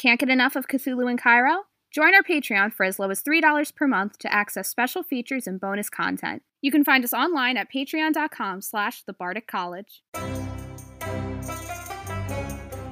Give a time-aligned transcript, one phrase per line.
[0.00, 1.64] Can't get enough of Cthulhu in Cairo?
[1.90, 5.60] Join our Patreon for as low as $3 per month to access special features and
[5.60, 6.42] bonus content.
[6.62, 9.14] You can find us online at patreon.com slash the
[9.46, 10.02] College.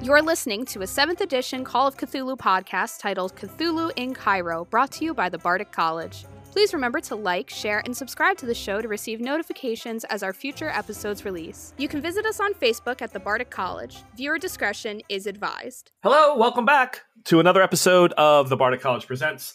[0.03, 4.91] You're listening to a 7th edition Call of Cthulhu podcast titled Cthulhu in Cairo, brought
[4.91, 6.25] to you by the Bardic College.
[6.51, 10.33] Please remember to like, share, and subscribe to the show to receive notifications as our
[10.33, 11.73] future episodes release.
[11.77, 13.97] You can visit us on Facebook at the Bardic College.
[14.17, 15.91] Viewer discretion is advised.
[16.01, 19.53] Hello, welcome back to another episode of the Bardic College Presents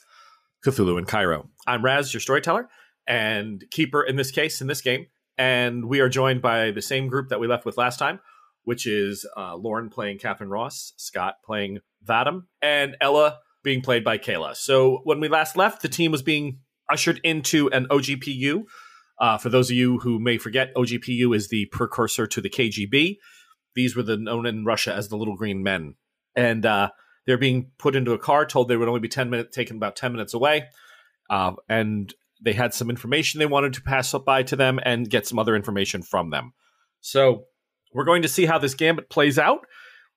[0.65, 1.49] Cthulhu in Cairo.
[1.67, 2.69] I'm Raz, your storyteller
[3.09, 5.07] and keeper in this case, in this game.
[5.37, 8.21] And we are joined by the same group that we left with last time,
[8.63, 14.17] which is uh, Lauren playing Catherine Ross, Scott playing Vadam, and Ella being played by
[14.17, 14.55] Kayla.
[14.55, 18.65] So when we last left, the team was being ushered into an OGPU.
[19.21, 23.19] Uh, for those of you who may forget, OGPU is the precursor to the KGB.
[23.75, 25.95] These were the known in Russia as the Little Green Men,
[26.35, 26.91] and uh,
[27.27, 28.47] they're being put into a car.
[28.47, 30.65] Told they would only be ten minutes, taken about ten minutes away,
[31.31, 35.11] uh, and they had some information they wanted to pass up by to them and
[35.11, 36.53] get some other information from them.
[37.01, 37.45] So
[37.93, 39.67] we're going to see how this gambit plays out.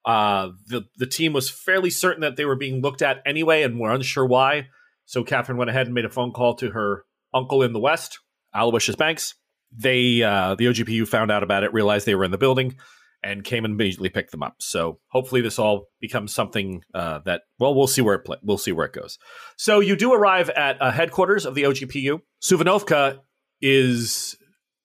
[0.05, 3.79] Uh, the the team was fairly certain that they were being looked at anyway, and
[3.79, 4.67] were unsure why.
[5.07, 8.19] So Catherine went ahead and made a phone call to her uncle in the West,
[8.53, 9.33] Aloysius Banks.
[9.71, 12.75] They, uh, the OGPU found out about it, realized they were in the building,
[13.23, 14.55] and came and immediately picked them up.
[14.59, 18.57] So hopefully this all becomes something uh, that, well, we'll see where it play- we'll
[18.57, 19.17] see where it goes.
[19.57, 22.19] So you do arrive at a headquarters of the OGPU.
[22.41, 23.19] Suvanovka
[23.61, 24.35] is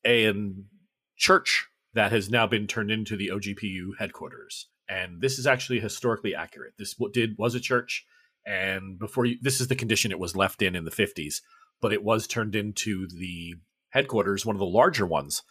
[0.07, 0.33] a
[1.17, 4.69] church that has now been turned into the OGPU headquarters.
[4.89, 6.75] And this is actually historically accurate.
[6.79, 8.05] This did was a church
[8.45, 11.41] and before you, this is the condition it was left in in the 50s
[11.81, 13.55] but it was turned into the
[13.91, 15.43] headquarters one of the larger ones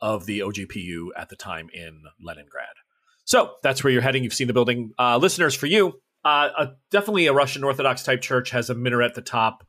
[0.00, 2.74] of the ogpu at the time in leningrad.
[3.24, 4.24] So that's where you're heading.
[4.24, 4.92] You've seen the building.
[4.98, 9.10] Uh, listeners for you uh, a, definitely a russian orthodox type church has a minaret
[9.10, 9.66] at the top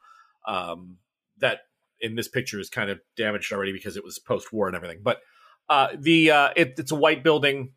[0.47, 0.97] um,
[1.39, 1.59] that
[1.99, 4.99] in this picture is kind of damaged already because it was post-war and everything.
[5.01, 5.21] But
[5.69, 7.71] uh, the uh, it, it's a white building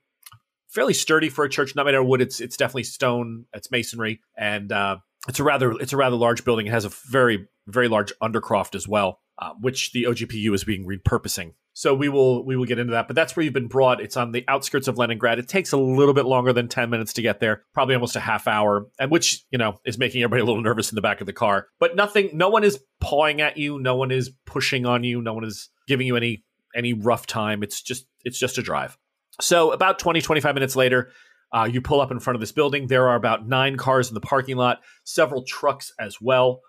[0.69, 1.75] fairly sturdy for a church.
[1.75, 2.21] Not made out of wood.
[2.21, 3.47] It's it's definitely stone.
[3.53, 6.66] It's masonry, and uh, it's a rather it's a rather large building.
[6.66, 10.87] It has a very very large undercroft as well, uh, which the OGPU is being
[10.87, 11.54] repurposing.
[11.72, 13.06] So we will we will get into that.
[13.06, 14.00] But that's where you've been brought.
[14.00, 15.38] It's on the outskirts of Leningrad.
[15.38, 18.21] It takes a little bit longer than ten minutes to get there, probably almost a
[18.21, 21.21] half hour, and which you know is making everybody a little nervous in the back
[21.21, 21.66] of the car.
[21.78, 22.31] But nothing.
[22.33, 23.78] No one is pawing at you.
[23.78, 25.21] No one is pushing on you.
[25.21, 26.44] No one is giving you any
[26.75, 27.62] any rough time.
[27.62, 28.97] It's just it's just a drive.
[29.41, 31.10] So, about 20, 25 minutes later,
[31.52, 32.86] uh, you pull up in front of this building.
[32.86, 36.60] There are about nine cars in the parking lot, several trucks as well.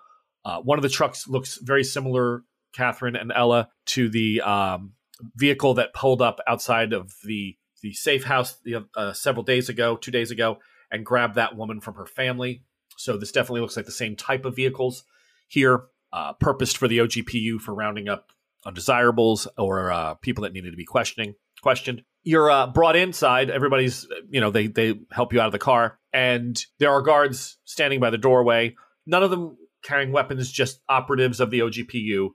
[0.46, 4.94] Uh, one of the trucks looks very similar, Catherine and Ella, to the um,
[5.36, 8.58] vehicle that pulled up outside of the the safe house
[8.96, 10.58] uh, several days ago, two days ago,
[10.92, 12.64] and grabbed that woman from her family.
[12.98, 15.04] So this definitely looks like the same type of vehicles
[15.48, 18.32] here, uh, purposed for the OGPU for rounding up
[18.68, 23.50] undesirables or uh, people that needed to be questioning questioned you're uh, brought inside.
[23.50, 27.58] Everybody's, you know, they they help you out of the car, and there are guards
[27.64, 28.76] standing by the doorway.
[29.06, 32.32] None of them carrying weapons, just operatives of the OGPU,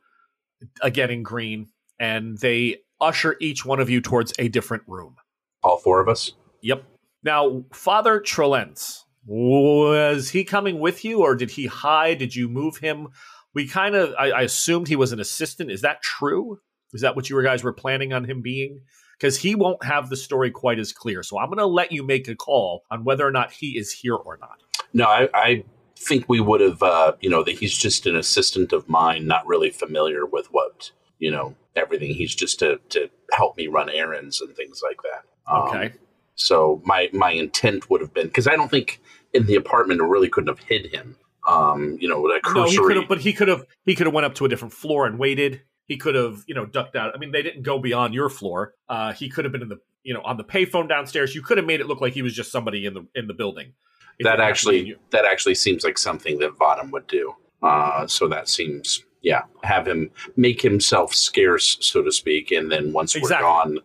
[0.81, 1.69] again in green,
[2.01, 5.17] and they usher each one of you towards a different room.
[5.63, 6.33] All four of us.
[6.63, 6.85] Yep.
[7.23, 12.17] Now, Father Trolentz, was he coming with you, or did he hide?
[12.17, 13.09] Did you move him?
[13.55, 15.71] We kind of, I, I assumed he was an assistant.
[15.71, 16.61] Is that true?
[16.93, 18.83] Is that what you guys were planning on him being?
[19.23, 21.23] because he won't have the story quite as clear.
[21.23, 23.93] So I'm going to let you make a call on whether or not he is
[23.93, 24.65] here or not.
[24.93, 25.65] No, I, I
[25.97, 29.47] think we would have, uh, you know, that he's just an assistant of mine, not
[29.47, 30.91] really familiar with what,
[31.21, 32.13] you know, everything.
[32.15, 35.53] He's just to, to help me run errands and things like that.
[35.53, 35.93] Um, okay.
[36.35, 39.01] So my my intent would have been because I don't think
[39.33, 41.17] in the apartment I really couldn't have hid him.
[41.47, 42.61] Um, you know, a cursory.
[42.61, 44.49] No, he could have, but he could have he could have went up to a
[44.49, 45.63] different floor and waited.
[45.87, 47.13] He could have, you know, ducked out.
[47.15, 48.75] I mean, they didn't go beyond your floor.
[48.89, 51.35] Uh, he could have been in the, you know, on the payphone downstairs.
[51.35, 53.35] You could have made it look like he was just somebody in the in the
[53.35, 53.73] building.
[54.21, 57.35] That actually, that actually seems like something that Vadam would do.
[57.63, 62.93] Uh, so that seems, yeah, have him make himself scarce, so to speak, and then
[62.93, 63.45] once exactly.
[63.45, 63.79] we're gone,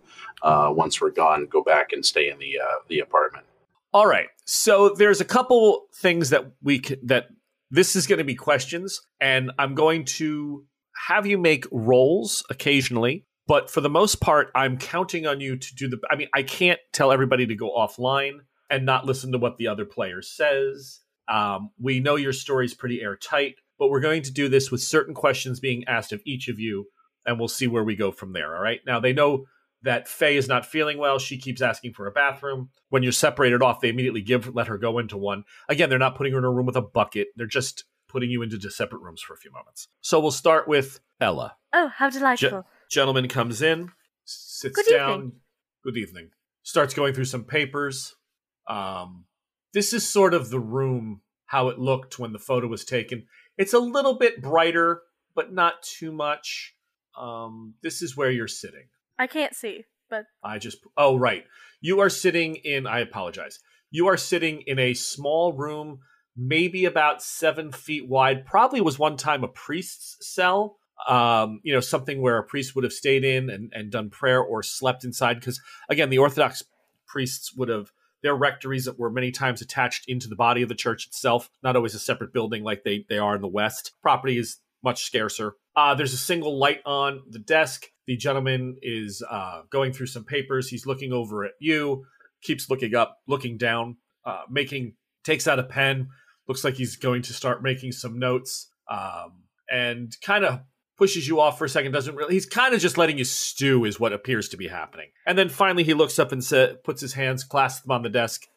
[0.44, 3.46] uh, once we're gone, go back and stay in the uh, the apartment.
[3.94, 4.28] All right.
[4.46, 7.30] So there's a couple things that we c- that
[7.70, 10.66] this is going to be questions, and I'm going to
[11.08, 15.76] have you make rolls occasionally, but for the most part, I'm counting on you to
[15.76, 16.00] do the.
[16.10, 19.68] I mean, I can't tell everybody to go offline and not listen to what the
[19.68, 21.00] other player says.
[21.30, 25.14] Um, we know your story's pretty airtight, but we're going to do this with certain
[25.14, 26.88] questions being asked of each of you,
[27.26, 28.56] and we'll see where we go from there.
[28.56, 28.80] All right.
[28.86, 29.46] Now they know
[29.88, 31.18] that Faye is not feeling well.
[31.18, 32.70] She keeps asking for a bathroom.
[32.90, 35.46] When you're separated off, they immediately give let her go into one.
[35.70, 37.30] Again, they're not putting her in a room with a bucket.
[37.38, 39.88] They're just putting you into separate rooms for a few moments.
[40.02, 41.56] So we'll start with Ella.
[41.74, 42.66] Oh, how delightful.
[42.90, 43.92] Ge- gentleman comes in,
[44.26, 45.14] sits Good down.
[45.14, 45.32] evening.
[45.84, 46.30] Good evening.
[46.64, 48.14] Starts going through some papers.
[48.68, 49.26] Um,
[49.74, 53.26] this is sort of the room how it looked when the photo was taken.
[53.58, 55.02] It's a little bit brighter,
[55.34, 56.76] but not too much.
[57.18, 58.88] Um, this is where you're sitting.
[59.20, 61.46] I can't see, but I just oh right.
[61.82, 63.60] You are sitting in I apologize.
[63.90, 66.00] You are sitting in a small room,
[66.36, 68.46] maybe about seven feet wide.
[68.46, 70.78] Probably was one time a priest's cell.
[71.08, 74.42] Um, you know, something where a priest would have stayed in and, and done prayer
[74.42, 75.40] or slept inside.
[75.40, 76.64] Because again, the Orthodox
[77.06, 77.92] priests would have
[78.24, 81.76] their rectories that were many times attached into the body of the church itself, not
[81.76, 83.92] always a separate building like they, they are in the West.
[84.02, 85.56] Property is much scarcer.
[85.76, 87.86] Uh, there's a single light on the desk.
[88.08, 90.70] The gentleman is uh, going through some papers.
[90.70, 92.06] He's looking over at you,
[92.42, 94.94] keeps looking up, looking down, uh, making
[95.24, 96.08] takes out a pen.
[96.48, 100.62] Looks like he's going to start making some notes, um, and kind of
[100.98, 101.92] pushes you off for a second.
[101.92, 102.34] Doesn't really.
[102.34, 105.08] He's kind of just letting you stew, is what appears to be happening.
[105.26, 108.10] And then finally, he looks up and sa- puts his hands, clasps them on the
[108.10, 108.48] desk.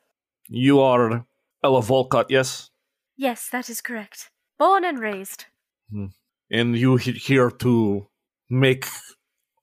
[0.49, 1.26] You are
[1.62, 2.70] Ella Volcott, yes?
[3.17, 4.31] yes, that is correct.
[4.58, 5.44] Born and raised.
[6.50, 8.08] and you here to
[8.49, 8.87] make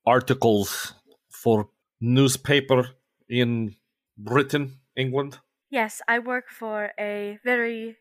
[0.08, 0.94] articles
[1.30, 1.70] for
[2.00, 2.90] newspaper
[3.30, 3.76] in
[4.18, 5.40] Britain, England.
[5.70, 7.98] Yes, I work for a very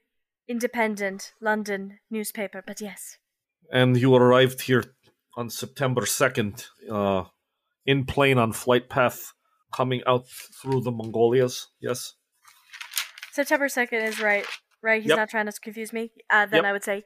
[0.49, 3.19] independent London newspaper, but yes.
[3.73, 4.85] And you arrived here
[5.37, 7.25] on September 2nd uh,
[7.85, 9.33] in plane on flight path
[9.75, 12.15] coming out through the Mongolias, yes?
[13.33, 14.47] September 2nd is right.
[14.83, 15.19] Right, he's Yep.
[15.19, 16.13] not trying to confuse me.
[16.31, 16.65] Uh, then Yep.
[16.65, 17.05] I would say,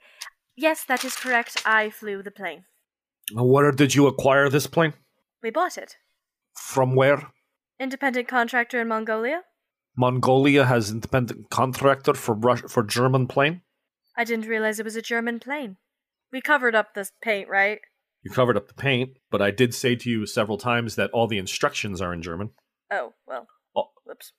[0.57, 1.63] yes, that is correct.
[1.65, 2.65] I flew the plane.
[3.33, 4.95] Where did you acquire this plane?
[5.43, 5.97] We bought it.
[6.55, 7.29] From where?
[7.79, 9.43] Independent contractor in Mongolia?
[9.97, 13.63] Mongolia has independent contractor for Rus- for German plane.
[14.17, 15.77] I didn't realize it was a German plane.
[16.33, 17.81] We covered up the paint, right?
[18.23, 21.27] You covered up the paint, but I did say to you several times that all
[21.27, 22.51] the instructions are in German.
[22.91, 23.47] Oh, well.
[23.75, 23.91] Oh.
[24.05, 24.33] Whoops.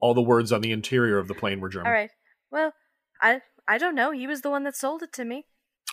[0.00, 1.86] All the words on the interior of the plane were German.
[1.86, 2.10] All right.
[2.50, 2.72] Well,
[3.22, 4.10] I I don't know.
[4.10, 5.46] He was the one that sold it to me.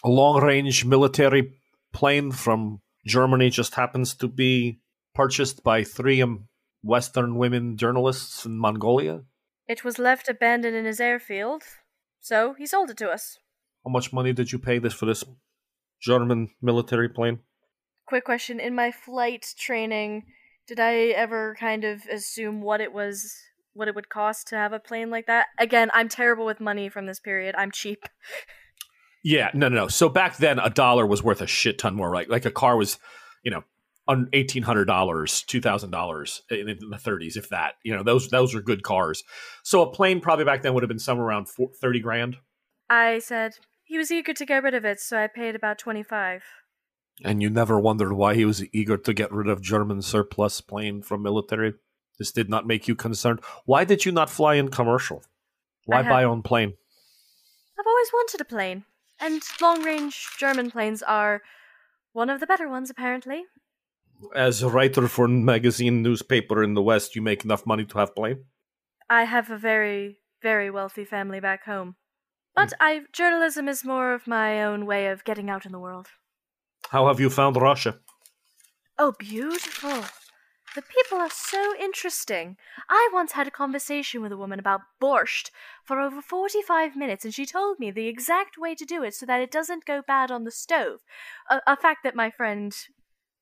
[0.04, 1.54] A long range military
[1.96, 4.82] plane from Germany just happens to be
[5.14, 6.48] purchased by three um,
[6.84, 9.22] Western women journalists in Mongolia.
[9.68, 11.64] It was left abandoned in his airfield,
[12.20, 13.40] so he sold it to us.
[13.86, 15.24] How much money did you pay this for this
[16.02, 17.40] German military plane?
[18.06, 20.24] Quick question: In my flight training,
[20.68, 23.34] did I ever kind of assume what it was,
[23.74, 25.48] what it would cost to have a plane like that?
[25.58, 27.56] Again, I'm terrible with money from this period.
[27.58, 28.04] I'm cheap.
[29.26, 29.88] Yeah, no, no, no.
[29.88, 32.12] So back then, a dollar was worth a shit ton more.
[32.12, 33.00] Right, like a car was,
[33.44, 33.64] you know,
[34.08, 37.74] on eighteen hundred dollars, two thousand dollars in, in the thirties, if that.
[37.84, 39.24] You know, those those were good cars.
[39.64, 42.38] So a plane probably back then would have been somewhere around 4, thirty grand.
[42.88, 46.44] I said he was eager to get rid of it, so I paid about twenty-five.
[47.24, 51.02] And you never wondered why he was eager to get rid of German surplus plane
[51.02, 51.74] from military.
[52.20, 53.40] This did not make you concerned.
[53.66, 55.24] Why did you not fly in commercial?
[55.86, 56.74] Why I buy own plane?
[57.80, 58.86] I've always wanted a plane,
[59.20, 61.42] and long-range German planes are
[62.14, 63.46] one of the better ones, apparently.
[64.34, 67.98] As a writer for a magazine newspaper in the West, you make enough money to
[67.98, 68.46] have plane.
[69.10, 71.90] I have a very, very wealthy family back home.
[71.90, 71.94] Hmm.
[72.56, 76.08] But I journalism is more of my own way of getting out in the world.
[76.90, 78.00] How have you found Russia?
[78.98, 80.06] Oh, beautiful.
[80.76, 82.58] The people are so interesting.
[82.90, 85.50] I once had a conversation with a woman about borscht
[85.86, 89.26] for over 45 minutes, and she told me the exact way to do it so
[89.26, 91.00] that it doesn't go bad on the stove.
[91.50, 92.76] A, a fact that my friend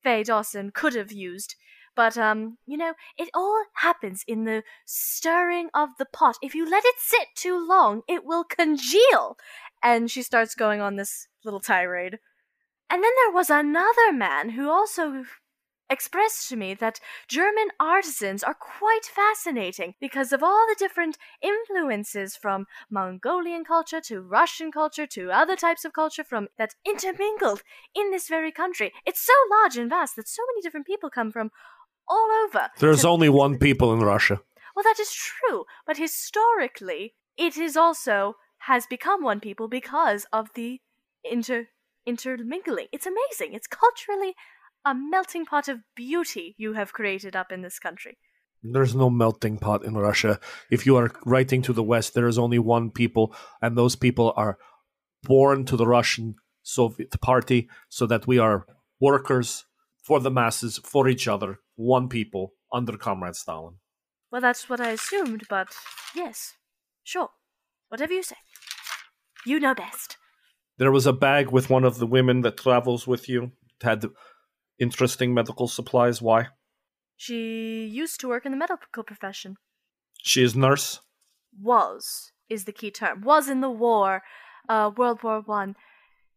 [0.04, 1.56] Faye Dawson could have used.
[1.96, 6.36] But, um, you know, it all happens in the stirring of the pot.
[6.40, 9.36] If you let it sit too long, it will congeal.
[9.82, 12.20] And she starts going on this little tirade.
[12.90, 15.24] And then there was another man who also
[15.90, 22.36] expressed to me that German artisans are quite fascinating because of all the different influences
[22.36, 27.62] from Mongolian culture to Russian culture to other types of culture from that intermingled
[27.94, 28.92] in this very country.
[29.06, 31.50] It's so large and vast that so many different people come from
[32.08, 32.70] all over.
[32.78, 34.40] There's only one people in Russia.
[34.74, 38.34] well, that is true, but historically, it is also
[38.66, 40.80] has become one people because of the
[41.22, 41.68] inter
[42.06, 42.86] intermingling.
[42.92, 43.54] It's amazing.
[43.54, 44.34] It's culturally
[44.84, 48.18] a melting pot of beauty you have created up in this country.
[48.62, 50.40] There's no melting pot in Russia.
[50.70, 54.32] If you are writing to the West, there is only one people, and those people
[54.36, 54.58] are
[55.22, 58.66] born to the Russian Soviet Party so that we are
[59.00, 59.66] workers
[60.02, 63.76] for the masses, for each other, one people under Comrade Stalin.
[64.30, 65.68] Well, that's what I assumed, but
[66.14, 66.54] yes,
[67.02, 67.28] sure.
[67.88, 68.36] Whatever you say.
[69.46, 70.16] You know best.
[70.78, 73.52] There was a bag with one of the women that travels with you.
[73.80, 74.06] It had
[74.78, 76.20] interesting medical supplies.
[76.20, 76.48] Why?
[77.16, 79.56] She used to work in the medical profession.
[80.22, 81.00] She is nurse?
[81.60, 83.22] Was is the key term.
[83.22, 84.22] Was in the war,
[84.68, 85.76] uh, World War One.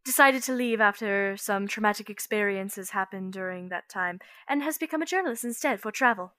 [0.06, 5.06] Decided to leave after some traumatic experiences happened during that time, and has become a
[5.06, 6.34] journalist instead for travel.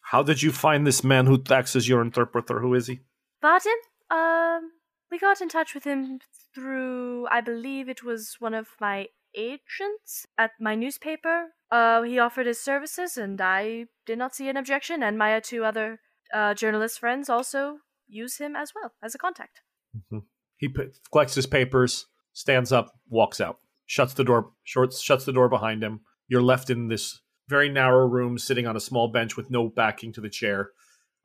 [0.00, 2.60] How did you find this man who acts as your interpreter?
[2.60, 3.00] Who is he?
[3.40, 3.80] Barton?
[4.10, 4.72] Um,
[5.10, 6.18] we got in touch with him
[6.54, 11.54] through, I believe it was one of my agents at my newspaper.
[11.70, 15.02] Uh, he offered his services, and I did not see an objection.
[15.02, 16.00] And my two other
[16.32, 19.60] uh, journalist friends also use him as well as a contact.
[19.96, 20.18] Mm-hmm.
[20.56, 20.68] He
[21.10, 25.82] collects his papers, stands up, walks out, shuts the door, shorts, shuts the door behind
[25.82, 26.00] him.
[26.28, 30.12] You're left in this very narrow room, sitting on a small bench with no backing
[30.14, 30.70] to the chair.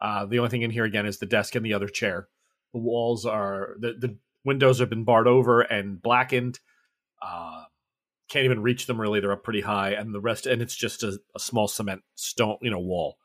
[0.01, 2.28] Uh, the only thing in here again is the desk and the other chair.
[2.74, 6.60] The walls are the the windows have been barred over and blackened.
[7.22, 7.63] Uh,
[8.30, 11.04] can't even reach them really; they're up pretty high, and the rest and it's just
[11.04, 13.18] a, a small cement stone, you know, wall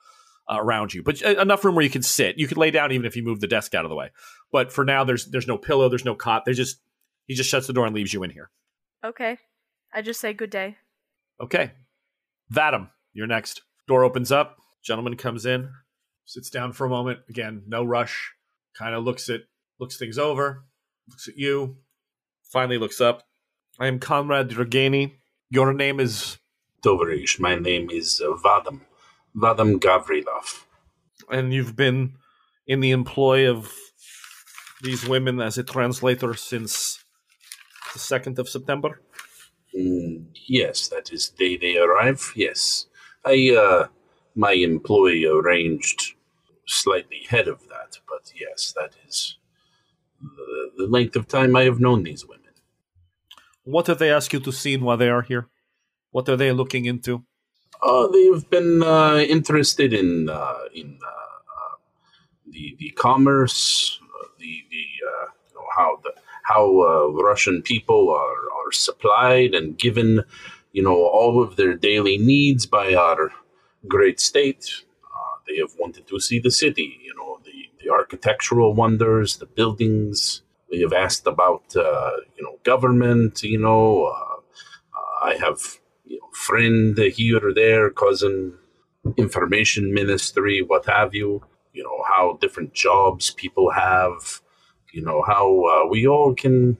[0.50, 2.38] uh, around you, but uh, enough room where you can sit.
[2.38, 4.10] You could lay down even if you move the desk out of the way.
[4.52, 6.44] But for now, there's there's no pillow, there's no cot.
[6.44, 6.80] They just
[7.26, 8.50] he just shuts the door and leaves you in here.
[9.04, 9.38] Okay,
[9.92, 10.76] I just say good day.
[11.40, 11.72] Okay,
[12.52, 13.62] Vadim, you're next.
[13.86, 14.56] Door opens up.
[14.82, 15.70] Gentleman comes in,
[16.24, 17.20] sits down for a moment.
[17.28, 18.32] Again, no rush.
[18.76, 19.42] Kind of looks at
[19.80, 20.64] looks things over,
[21.08, 21.78] looks at you.
[22.52, 23.22] Finally looks up.
[23.78, 25.14] I am Comrade Dragani.
[25.50, 26.38] Your name is
[26.82, 27.40] Doverish.
[27.40, 28.82] My name is uh, Vadim.
[29.36, 30.64] Vadim Gavrilov.
[31.28, 32.16] And you've been
[32.68, 33.72] in the employ of
[34.82, 37.04] these women as a translator since
[37.92, 39.00] the 2nd of September?
[39.76, 42.32] Mm, yes, that is the day they arrive.
[42.36, 42.86] Yes.
[43.24, 43.88] I, uh,
[44.36, 46.14] my employee arranged
[46.66, 49.36] slightly ahead of that, but yes, that is
[50.20, 52.43] the, the length of time I have known these women.
[53.64, 55.48] What have they asked you to see while they are here?
[56.10, 57.24] What are they looking into?
[57.82, 61.76] Uh, they've been uh, interested in uh, in uh, uh,
[62.48, 66.12] the the commerce, uh, the the you know, how the
[66.44, 70.22] how Russian people are are supplied and given,
[70.72, 73.32] you know, all of their daily needs by our
[73.88, 74.84] great state.
[75.46, 80.43] they have wanted to see the city, you know, the the architectural wonders, the buildings.
[80.80, 84.06] Have asked about uh, you know government, you know.
[84.06, 84.40] Uh,
[84.96, 85.60] uh, I have
[86.04, 88.54] you know, friend here or there, cousin,
[89.16, 91.42] information ministry, what have you.
[91.72, 94.40] You know how different jobs people have.
[94.92, 96.78] You know how uh, we all can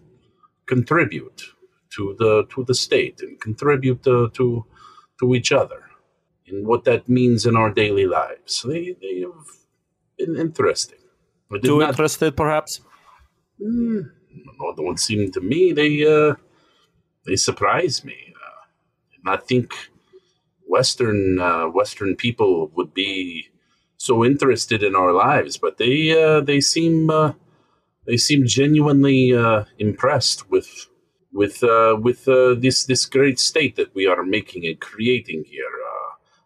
[0.66, 1.42] contribute
[1.90, 4.64] to the to the state and contribute to to,
[5.20, 5.82] to each other,
[6.46, 8.62] and what that means in our daily lives.
[8.62, 9.46] They they have
[10.18, 10.98] been interesting.
[11.62, 12.80] Too not, interested, perhaps.
[13.64, 14.10] Mm,
[14.60, 15.72] no, don't seem to me.
[15.72, 16.34] They uh,
[17.26, 18.34] they surprise me.
[19.26, 19.74] I think
[20.66, 23.48] Western uh, Western people would be
[23.96, 27.32] so interested in our lives, but they uh, they seem uh,
[28.06, 30.88] they seem genuinely uh, impressed with
[31.32, 35.64] with uh, with uh, this this great state that we are making and creating here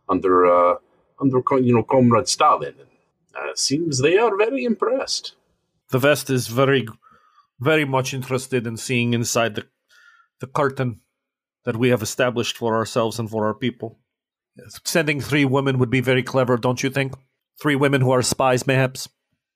[0.08, 0.78] under
[1.20, 2.74] under you know Comrade Stalin.
[3.54, 5.34] seems they are very impressed.
[5.90, 6.86] The West is very
[7.60, 9.66] very much interested in seeing inside the
[10.40, 11.00] the curtain
[11.64, 13.98] that we have established for ourselves and for our people.
[14.84, 17.14] Sending three women would be very clever, don't you think?
[17.60, 19.08] Three women who are spies, mayhaps,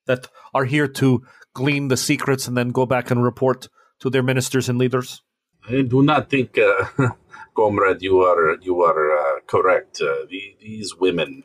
[0.05, 3.67] that are here to glean the secrets and then go back and report
[3.99, 5.21] to their ministers and leaders.
[5.67, 6.87] I do not think, uh,
[7.55, 10.01] comrade, you are you are uh, correct.
[10.01, 11.43] Uh, the, these women,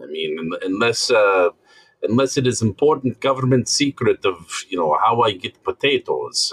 [0.00, 1.50] I mean, unless uh,
[2.02, 6.52] unless it is important government secret of you know how I get potatoes,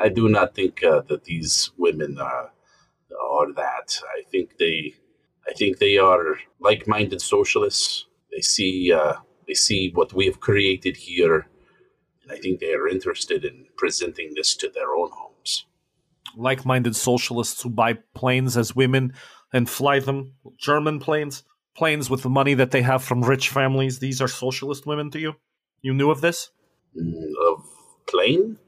[0.00, 2.46] I do not think uh, that these women uh,
[3.22, 4.00] are that.
[4.16, 4.94] I think they,
[5.46, 8.06] I think they are like-minded socialists.
[8.32, 9.14] They see, uh,
[9.46, 11.48] they see what we have created here,
[12.22, 15.66] and I think they are interested in presenting this to their own homes.
[16.34, 19.12] Like-minded socialists who buy planes as women
[19.52, 21.42] and fly them, German planes,
[21.76, 23.98] planes with the money that they have from rich families.
[23.98, 25.36] These are socialist women to you.
[25.82, 26.50] You knew of this?
[26.96, 27.64] Mm, of
[28.06, 28.58] plane?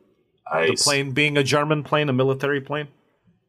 [0.50, 2.88] I the plane being a German plane, a military plane?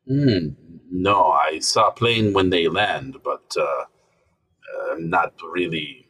[0.10, 0.56] Mm,
[0.92, 3.86] no, I saw a plane when they land, but uh,
[4.92, 6.08] I'm not really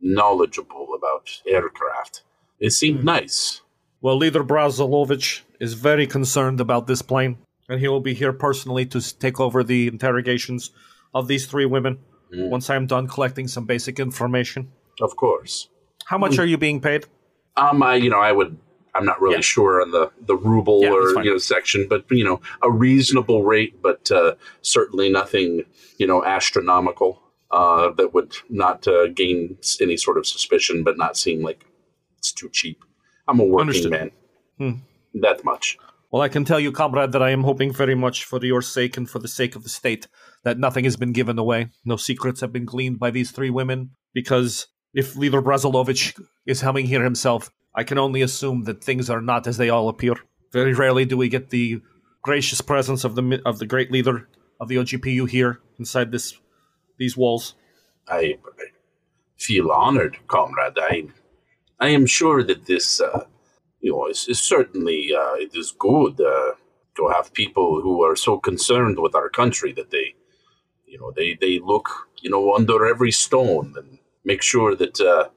[0.00, 2.22] knowledgeable about aircraft.
[2.58, 3.04] It seemed mm.
[3.04, 3.60] nice.
[4.00, 8.86] Well, Leader Brazilovich is very concerned about this plane, and he will be here personally
[8.86, 10.70] to take over the interrogations
[11.12, 11.98] of these three women.
[12.32, 12.48] Mm.
[12.48, 14.72] once I'm done collecting some basic information?
[15.00, 15.68] Of course.
[16.06, 16.40] How much mm.
[16.40, 17.06] are you being paid?
[17.56, 18.56] Um, I, you know, I would.
[18.94, 19.42] I'm not really yeah.
[19.42, 23.44] sure on the the ruble yeah, or you know section, but you know, a reasonable
[23.44, 25.62] rate, but uh, certainly nothing
[25.98, 31.16] you know astronomical uh, that would not uh, gain any sort of suspicion, but not
[31.16, 31.64] seem like
[32.18, 32.84] it's too cheap.
[33.26, 33.90] I'm a working Understood.
[33.90, 34.10] man.
[34.58, 34.72] Hmm.
[35.20, 35.78] That much.
[36.10, 38.96] Well, I can tell you, comrade, that I am hoping very much for your sake
[38.96, 40.08] and for the sake of the state
[40.44, 41.68] that nothing has been given away.
[41.84, 46.86] No secrets have been gleaned by these three women, because if Leader Brazilovich is coming
[46.86, 50.14] here himself, I can only assume that things are not as they all appear.
[50.52, 51.80] Very rarely do we get the
[52.22, 54.28] gracious presence of the of the great leader
[54.60, 56.38] of the OGPU here inside this
[56.98, 57.54] these walls.
[58.08, 58.38] I,
[59.36, 60.78] feel honored, comrade.
[60.78, 61.04] I
[61.78, 63.00] I am sure that this.
[63.00, 63.24] Uh,
[63.80, 66.52] you know, is, it's certainly uh, it is good uh,
[66.96, 70.14] to have people who are so concerned with our country that they,
[70.88, 71.88] you know, they they look
[72.20, 75.28] you know under every stone and make sure that uh,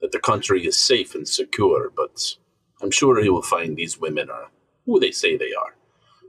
[0.00, 1.90] that the country is safe and secure.
[1.94, 2.36] But
[2.82, 4.50] I'm sure he will find these women are
[4.86, 5.76] who they say they are.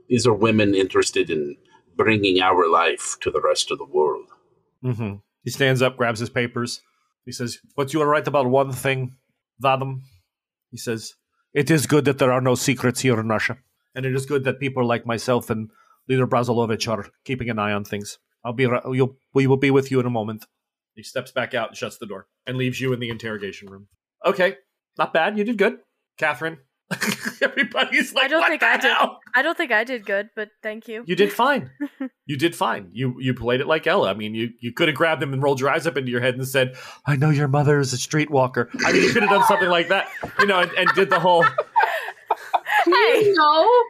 [0.08, 1.56] These are women interested in
[1.96, 4.26] bringing our life to the rest of the world.
[4.84, 5.16] Mm-hmm.
[5.44, 6.82] He stands up, grabs his papers.
[7.24, 9.16] He says, "But you are right about one thing,
[9.62, 10.00] Vadim."
[10.70, 11.14] He says,
[11.52, 13.58] it is good that there are no secrets here in Russia.
[13.94, 15.70] And it is good that people like myself and
[16.08, 18.18] Leader Brazilovich are keeping an eye on things.
[18.44, 20.46] I'll be you'll, we will be with you in a moment.
[20.94, 23.88] He steps back out and shuts the door and leaves you in the interrogation room.
[24.24, 24.56] Okay,
[24.98, 25.38] not bad.
[25.38, 25.78] You did good,
[26.18, 26.58] Catherine.
[27.42, 28.96] Everybody's like, I don't think I did.
[29.34, 31.04] I don't think I did good, but thank you.
[31.06, 31.70] You did fine.
[32.26, 32.90] you did fine.
[32.92, 34.10] You you played it like Ella.
[34.10, 36.20] I mean, you you could have grabbed him and rolled your eyes up into your
[36.20, 36.74] head and said,
[37.06, 39.88] "I know your mother is a streetwalker." I mean, you could have done something like
[39.88, 40.08] that,
[40.40, 41.44] you know, and, and did the whole.
[42.84, 43.84] hey, no.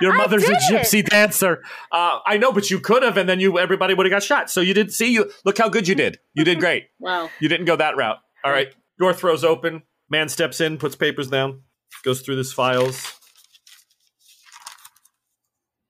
[0.00, 1.62] Your mother's a gypsy dancer.
[1.92, 4.50] Uh, I know, but you could have, and then you everybody would have got shot.
[4.50, 5.30] So you didn't see you.
[5.44, 6.18] Look how good you did.
[6.34, 6.88] You did great.
[6.98, 7.28] wow.
[7.40, 8.18] You didn't go that route.
[8.44, 8.68] All right.
[8.98, 9.82] Door throws open.
[10.08, 11.62] Man steps in, puts papers down
[12.02, 13.14] goes through his files.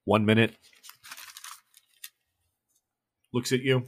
[0.04, 0.54] One minute.
[3.32, 3.86] Looks at you.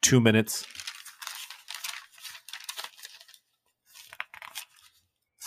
[0.00, 0.66] Two minutes.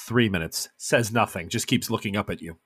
[0.06, 0.68] Three minutes.
[0.76, 1.48] Says nothing.
[1.48, 2.58] Just keeps looking up at you.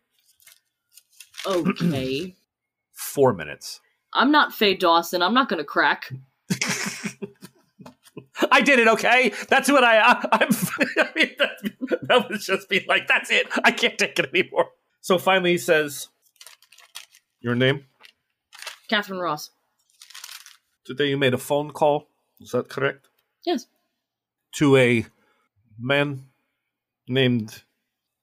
[1.46, 2.36] Okay.
[2.94, 3.80] Four minutes.
[4.12, 5.22] I'm not Faye Dawson.
[5.22, 6.12] I'm not going to crack.
[8.52, 8.88] I did it.
[8.88, 10.00] Okay, that's what I.
[10.00, 10.50] I I'm.
[10.98, 13.46] I mean, that, that was just being like, that's it.
[13.64, 14.70] I can't take it anymore.
[15.02, 16.10] So finally, he says,
[17.40, 17.86] "Your name?"
[18.90, 19.52] Catherine Ross.
[20.86, 22.08] Today you made a phone call.
[22.40, 23.08] Is that correct?
[23.46, 23.68] Yes.
[24.54, 25.06] To a
[25.80, 26.26] man
[27.08, 27.64] named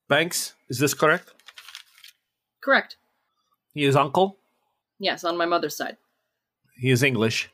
[0.09, 0.55] Banks.
[0.69, 1.33] Is this correct?
[2.63, 2.97] Correct.
[3.73, 4.39] He is uncle.
[4.99, 5.97] Yes, on my mother's side.
[6.77, 7.51] He is English.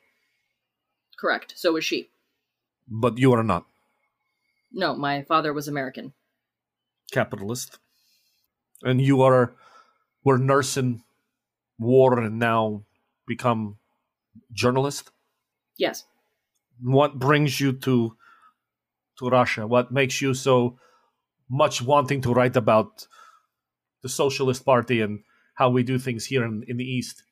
[1.18, 1.54] Correct.
[1.56, 2.10] So is she.
[2.88, 3.66] But you are not.
[4.72, 6.12] No, my father was American.
[7.12, 7.78] Capitalist.
[8.82, 9.54] And you are
[10.24, 11.02] were nursing
[11.78, 12.84] war and now
[13.26, 13.78] become
[14.52, 15.10] journalist?
[15.76, 16.04] Yes.
[16.82, 18.16] What brings you to
[19.18, 19.66] to Russia?
[19.66, 20.78] What makes you so
[21.50, 23.06] much wanting to write about
[24.02, 25.20] the Socialist Party and
[25.54, 27.24] how we do things here in, in the East?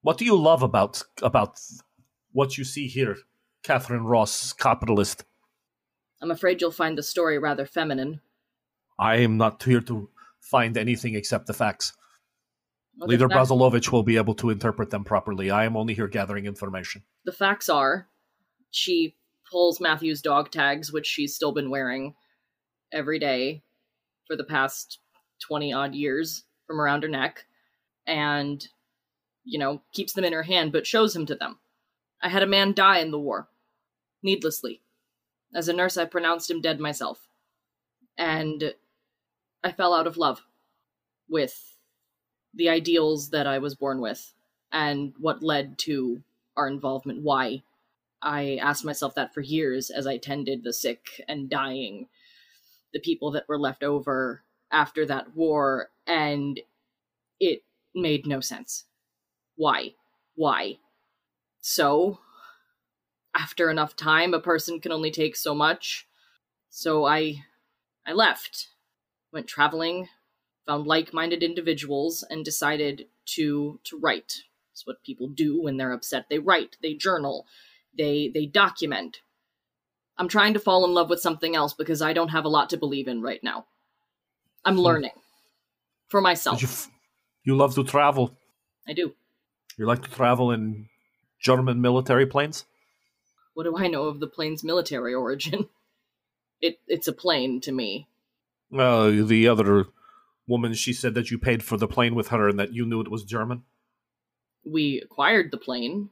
[0.00, 1.60] What do you love about about
[2.32, 3.16] what you see here
[3.62, 5.24] Catherine Ross, capitalist.
[6.20, 8.20] I'm afraid you'll find the story rather feminine.
[8.98, 10.10] I am not here to
[10.40, 11.92] find anything except the facts.
[12.96, 15.50] Well, Leader fact- Brazilovich will be able to interpret them properly.
[15.50, 17.04] I am only here gathering information.
[17.24, 18.08] The facts are
[18.70, 19.16] she
[19.50, 22.14] pulls Matthew's dog tags, which she's still been wearing
[22.92, 23.62] every day
[24.26, 24.98] for the past
[25.40, 27.44] 20 odd years from around her neck,
[28.06, 28.68] and,
[29.44, 31.58] you know, keeps them in her hand but shows him to them.
[32.22, 33.48] I had a man die in the war
[34.22, 34.80] needlessly.
[35.54, 37.28] As a nurse, I pronounced him dead myself.
[38.16, 38.74] And
[39.64, 40.42] I fell out of love
[41.28, 41.76] with
[42.54, 44.34] the ideals that I was born with
[44.70, 46.22] and what led to
[46.56, 47.22] our involvement.
[47.22, 47.62] Why?
[48.20, 52.08] I asked myself that for years as I tended the sick and dying,
[52.92, 56.60] the people that were left over after that war, and
[57.40, 57.62] it
[57.94, 58.84] made no sense.
[59.56, 59.94] Why?
[60.34, 60.78] Why?
[61.60, 62.18] So
[63.34, 66.06] after enough time, a person can only take so much.
[66.70, 67.44] So I
[68.06, 68.68] I left,
[69.32, 70.08] went traveling,
[70.66, 74.42] found like-minded individuals and decided to to write.
[74.72, 76.26] It's what people do when they're upset.
[76.28, 77.46] They write, they journal,
[77.96, 79.20] they they document.
[80.22, 82.70] I'm trying to fall in love with something else because I don't have a lot
[82.70, 83.66] to believe in right now.
[84.64, 84.82] I'm hmm.
[84.82, 85.10] learning
[86.06, 86.62] for myself.
[86.62, 86.88] You, f-
[87.42, 88.30] you love to travel.
[88.86, 89.14] I do.
[89.76, 90.86] You like to travel in
[91.40, 92.66] German military planes?
[93.54, 95.68] What do I know of the plane's military origin?
[96.60, 98.06] It it's a plane to me.
[98.72, 99.86] Uh, the other
[100.46, 103.00] woman, she said that you paid for the plane with her and that you knew
[103.00, 103.64] it was German.
[104.64, 106.10] We acquired the plane.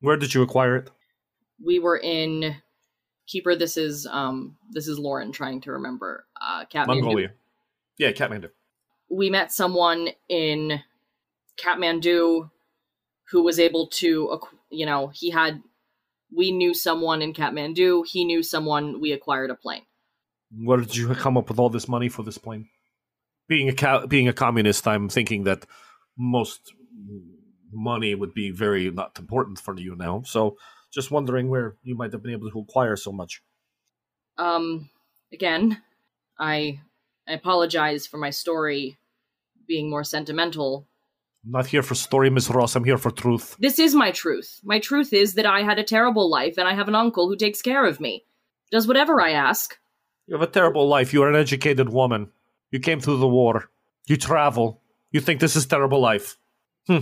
[0.00, 0.90] Where did you acquire it?
[1.64, 2.56] We were in
[3.26, 3.54] Keeper.
[3.54, 6.24] This is um this is Lauren trying to remember.
[6.40, 6.86] Uh, Kathmandu.
[6.86, 7.32] Mongolia.
[7.98, 8.50] Yeah, Kathmandu.
[9.10, 10.80] We met someone in
[11.62, 12.50] Kathmandu
[13.30, 15.62] who was able to, you know, he had
[16.34, 18.06] we knew someone in Kathmandu.
[18.06, 19.00] He knew someone.
[19.00, 19.82] We acquired a plane.
[20.54, 22.68] Where did you come up with all this money for this plane?
[23.48, 25.66] Being a being a communist, I'm thinking that
[26.16, 26.72] most
[27.72, 30.22] money would be very not important for you now.
[30.24, 30.56] So,
[30.92, 33.42] just wondering where you might have been able to acquire so much.
[34.38, 34.90] Um,
[35.32, 35.82] again,
[36.38, 36.80] I,
[37.26, 38.98] I apologize for my story
[39.66, 40.86] being more sentimental
[41.44, 42.76] I'm not here for story, Miss Ross.
[42.76, 43.56] I'm here for truth.
[43.58, 44.60] This is my truth.
[44.62, 47.36] My truth is that I had a terrible life and I have an uncle who
[47.36, 48.24] takes care of me.
[48.70, 49.76] Does whatever I ask.
[50.26, 51.12] You have a terrible life.
[51.12, 52.30] You are an educated woman.
[52.70, 53.70] You came through the war.
[54.06, 54.80] You travel.
[55.10, 56.36] You think this is terrible life.
[56.86, 56.98] Hmm.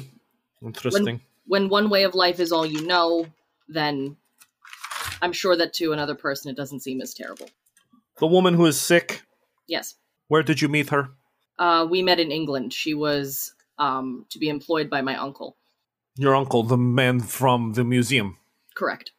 [0.62, 1.20] Interesting.
[1.46, 3.26] When, when one way of life is all you know,
[3.70, 4.16] then
[5.22, 7.48] I'm sure that to another person it doesn't seem as terrible.
[8.18, 9.22] The woman who is sick?
[9.66, 9.94] Yes.
[10.28, 11.10] Where did you meet her?
[11.58, 12.72] Uh, we met in England.
[12.72, 15.56] She was um, to be employed by my uncle.
[16.16, 18.36] Your uncle, the man from the museum?
[18.74, 19.12] Correct.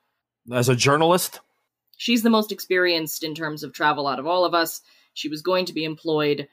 [0.52, 1.40] As a journalist?
[1.98, 4.82] She's the most experienced in terms of travel out of all of us.
[5.14, 6.48] She was going to be employed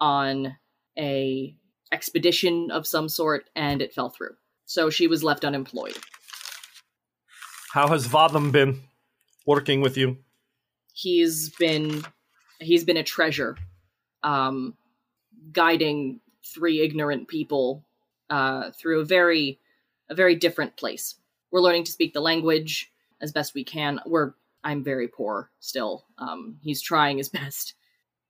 [0.00, 0.56] on
[0.98, 1.54] a
[1.92, 4.34] expedition of some sort and it fell through.
[4.66, 5.96] So she was left unemployed.
[7.78, 8.80] How has Vadam been
[9.46, 10.16] working with you?
[10.94, 12.04] He's been
[12.58, 13.56] he's been a treasure
[14.24, 14.74] um
[15.52, 17.84] guiding three ignorant people
[18.30, 19.60] uh, through a very
[20.10, 21.14] a very different place.
[21.52, 24.00] We're learning to speak the language as best we can.
[24.04, 24.32] We're
[24.64, 26.04] I'm very poor still.
[26.18, 27.74] Um, he's trying his best.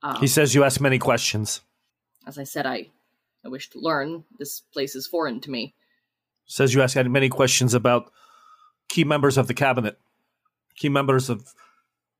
[0.02, 1.62] Um, he says you ask many questions.
[2.26, 2.90] As I said, I
[3.42, 4.24] I wish to learn.
[4.38, 5.74] This place is foreign to me.
[6.44, 8.12] Says you ask many questions about
[8.88, 9.98] key members of the cabinet,
[10.76, 11.54] key members of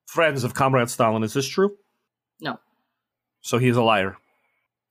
[0.07, 1.23] friends of Comrade Stalin.
[1.23, 1.77] Is this true?
[2.41, 2.59] No.
[3.41, 4.17] So he is a liar.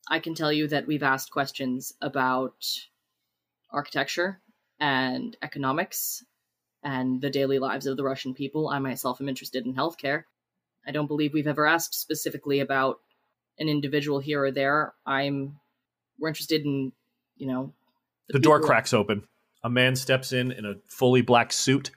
[0.10, 2.66] I can tell you that we've asked questions about
[3.72, 4.40] architecture
[4.80, 6.24] and economics
[6.84, 8.70] and the daily lives of the Russian people.
[8.70, 10.24] I myself am interested in healthcare.
[10.88, 13.00] I don't believe we've ever asked specifically about
[13.60, 14.94] an individual here or there.
[15.06, 15.60] I'm
[16.20, 16.94] we're interested in,
[17.36, 17.74] you know,
[18.28, 19.28] the, the door cracks open.
[19.64, 21.92] A man steps in in a fully black suit,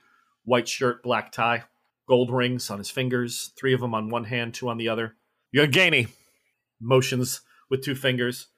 [0.44, 1.64] white shirt, black tie,
[2.08, 5.16] gold rings on his fingers, three of them on one hand, two on the other.
[5.52, 6.08] Yevgeny
[6.80, 8.48] motions with two fingers.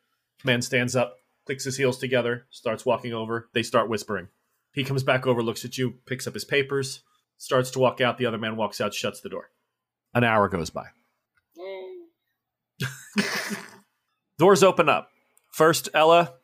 [0.44, 3.48] Man stands up, clicks his heels together, starts walking over.
[3.52, 4.28] They start whispering.
[4.72, 7.02] He comes back over, looks at you, picks up his papers,
[7.36, 8.18] starts to walk out.
[8.18, 9.50] The other man walks out, shuts the door.
[10.14, 10.86] An hour goes by.
[14.38, 15.10] Doors open up.
[15.50, 16.34] First, Ella,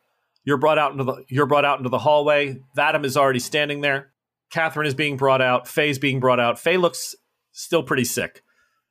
[0.43, 2.61] you're brought out into the you're brought out into the hallway.
[2.77, 4.11] Vadam is already standing there.
[4.49, 5.67] Catherine is being brought out.
[5.67, 6.59] Faye's being brought out.
[6.59, 7.15] Faye looks
[7.51, 8.43] still pretty sick,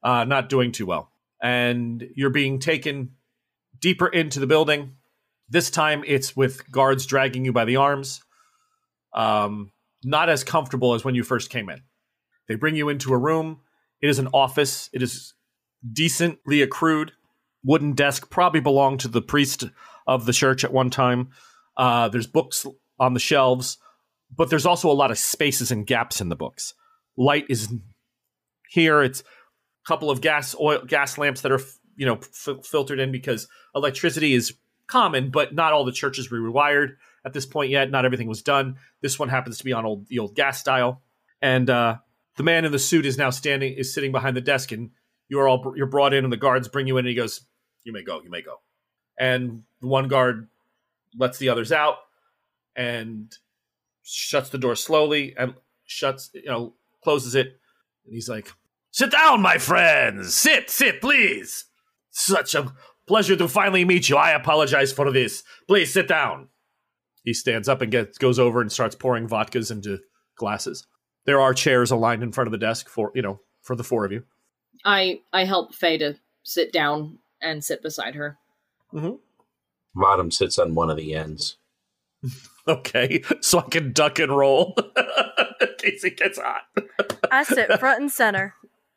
[0.02, 1.10] uh, not doing too well.
[1.42, 3.10] And you're being taken
[3.78, 4.96] deeper into the building.
[5.48, 8.22] This time it's with guards dragging you by the arms.
[9.14, 9.72] Um,
[10.04, 11.82] not as comfortable as when you first came in.
[12.46, 13.60] They bring you into a room.
[14.00, 14.90] It is an office.
[14.92, 15.34] It is
[15.92, 17.12] decently accrued.
[17.64, 19.64] Wooden desk probably belonged to the priest
[20.08, 21.28] of the church at one time.
[21.76, 22.66] Uh, there's books
[22.98, 23.78] on the shelves,
[24.34, 26.74] but there's also a lot of spaces and gaps in the books.
[27.16, 27.72] Light is
[28.70, 29.02] here.
[29.02, 29.24] It's a
[29.86, 31.60] couple of gas oil gas lamps that are
[31.96, 34.54] you know f- filtered in because electricity is
[34.86, 37.90] common, but not all the churches were rewired at this point yet.
[37.90, 38.76] Not everything was done.
[39.02, 41.02] This one happens to be on old the old gas style,
[41.40, 41.98] and uh,
[42.36, 44.90] the man in the suit is now standing is sitting behind the desk, and
[45.28, 47.42] you are all you're brought in, and the guards bring you in, and he goes,
[47.84, 48.60] "You may go, you may go,"
[49.18, 50.48] and one guard
[51.16, 51.96] lets the others out
[52.76, 53.36] and
[54.02, 55.54] shuts the door slowly and
[55.84, 57.58] shuts you know closes it,
[58.04, 58.52] and he's like,
[58.90, 60.34] "Sit down, my friends.
[60.34, 61.64] Sit, sit, please."
[62.10, 62.72] Such a
[63.06, 64.16] pleasure to finally meet you.
[64.16, 65.42] I apologize for this.
[65.66, 66.48] Please sit down.
[67.24, 70.00] He stands up and gets goes over and starts pouring vodkas into
[70.36, 70.86] glasses.
[71.26, 74.04] There are chairs aligned in front of the desk for you know for the four
[74.04, 74.24] of you.
[74.84, 78.38] I I help Faye to sit down and sit beside her.
[78.92, 80.00] Mm-hmm.
[80.00, 81.56] Vadam sits on one of the ends.
[82.68, 84.74] okay, so I can duck and roll
[85.60, 86.62] in case it gets hot.
[87.30, 88.54] I sit front and center.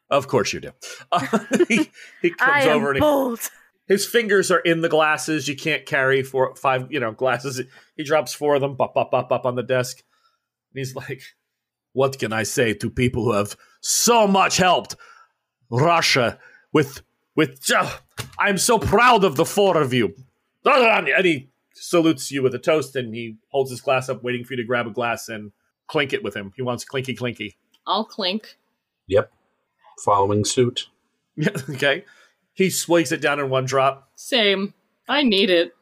[0.09, 0.71] Of course you do.
[1.11, 1.25] Uh,
[1.67, 1.89] he,
[2.21, 3.39] he comes I am over and he, bold.
[3.87, 5.47] his fingers are in the glasses.
[5.47, 7.61] You can't carry four, five, you know, glasses.
[7.95, 10.03] He drops four of them, bop, bop, bop, bop on the desk.
[10.73, 11.21] And he's like,
[11.93, 14.95] What can I say to people who have so much helped
[15.69, 16.39] Russia
[16.73, 17.01] with
[17.35, 17.89] with uh,
[18.39, 20.15] I'm so proud of the four of you.
[20.65, 24.53] And he salutes you with a toast and he holds his glass up, waiting for
[24.53, 25.51] you to grab a glass and
[25.87, 26.53] clink it with him.
[26.55, 27.57] He wants clinky clinky.
[27.87, 28.57] I'll clink.
[29.07, 29.31] Yep.
[30.03, 30.87] Following suit.
[31.35, 32.05] Yeah, okay.
[32.53, 34.09] He swigs it down in one drop.
[34.15, 34.73] Same.
[35.07, 35.73] I need it.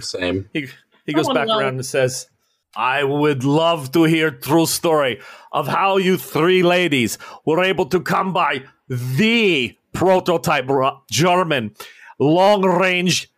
[0.00, 0.48] Same.
[0.52, 0.68] He
[1.04, 2.28] he goes back around and says,
[2.74, 5.20] I would love to hear true story
[5.52, 10.68] of how you three ladies were able to come by the prototype
[11.10, 11.74] German
[12.18, 13.30] long range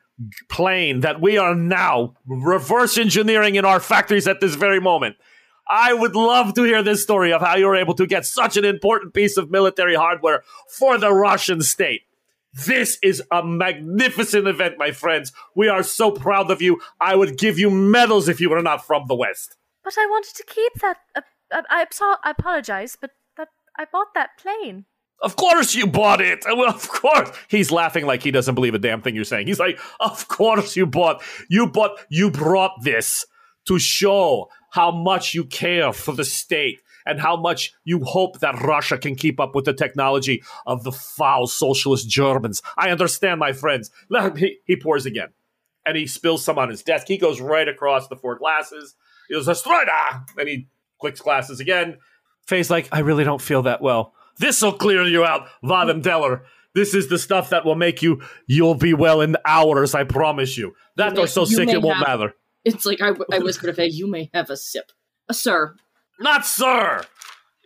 [0.48, 5.16] plane that we are now reverse engineering in our factories at this very moment.
[5.70, 8.56] I would love to hear this story of how you were able to get such
[8.56, 12.02] an important piece of military hardware for the Russian state.
[12.66, 15.32] This is a magnificent event, my friends.
[15.54, 16.80] We are so proud of you.
[17.00, 19.56] I would give you medals if you were not from the West.
[19.84, 20.96] But I wanted to keep that.
[21.14, 21.20] Uh,
[21.52, 21.86] uh, I,
[22.24, 24.86] I apologize, but, but I bought that plane.
[25.20, 26.44] Of course you bought it.
[26.46, 27.30] Well, of course.
[27.48, 29.46] He's laughing like he doesn't believe a damn thing you're saying.
[29.46, 31.22] He's like, "Of course you bought.
[31.48, 31.98] You bought.
[32.08, 33.26] You brought this
[33.66, 38.60] to show how much you care for the state and how much you hope that
[38.62, 42.62] Russia can keep up with the technology of the foul socialist Germans.
[42.76, 43.90] I understand, my friends."
[44.36, 45.28] He, he pours again,
[45.86, 47.06] and he spills some on his desk.
[47.08, 48.94] He goes right across the four glasses.
[49.28, 50.68] He goes, "Astrida," and he
[51.00, 51.98] clicks glasses again.
[52.46, 56.42] Faye's like, "I really don't feel that well." This'll clear you out, Vadim Deller.
[56.74, 60.56] This is the stuff that will make you, you'll be well in hours, I promise
[60.56, 60.74] you.
[60.96, 62.34] That you are so sick it won't have, matter.
[62.64, 64.92] It's like I, I whispered to you may have a sip.
[65.28, 65.74] Uh, sir.
[66.20, 67.02] Not sir!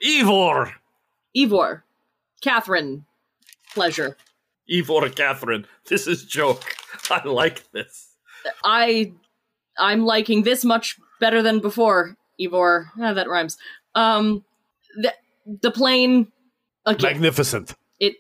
[0.05, 0.75] Ivor!
[1.37, 1.85] Ivor.
[2.41, 3.05] Catherine.
[3.75, 4.17] Pleasure.
[4.71, 5.67] Ivor Catherine.
[5.89, 6.75] This is joke.
[7.11, 8.17] I like this.
[8.65, 9.13] I
[9.79, 12.91] I'm liking this much better than before, Ivor.
[13.01, 13.59] Ah, that rhymes.
[13.95, 14.45] Um
[14.97, 15.15] the
[15.61, 16.32] the plane
[16.85, 17.75] Again, Magnificent.
[18.01, 18.15] It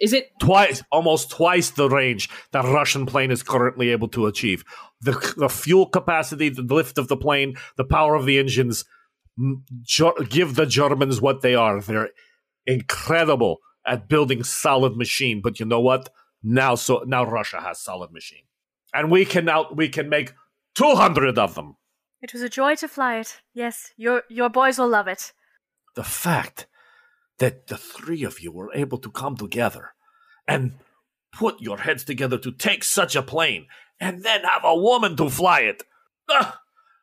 [0.00, 4.64] is it twice, almost twice the range that Russian plane is currently able to achieve.
[5.00, 8.84] The the fuel capacity, the lift of the plane, the power of the engines
[10.28, 11.80] give the Germans what they are.
[11.80, 12.10] They're
[12.66, 15.40] incredible at building solid machine.
[15.42, 16.10] But you know what?
[16.42, 18.44] Now, so now Russia has solid machine,
[18.92, 20.32] and we can now we can make
[20.74, 21.76] two hundred of them.
[22.20, 23.40] It was a joy to fly it.
[23.54, 25.32] Yes, your your boys will love it.
[25.94, 26.66] The fact
[27.42, 29.94] that the three of you were able to come together
[30.46, 30.74] and
[31.32, 33.66] put your heads together to take such a plane
[33.98, 35.82] and then have a woman to fly it.
[36.28, 36.52] Uh,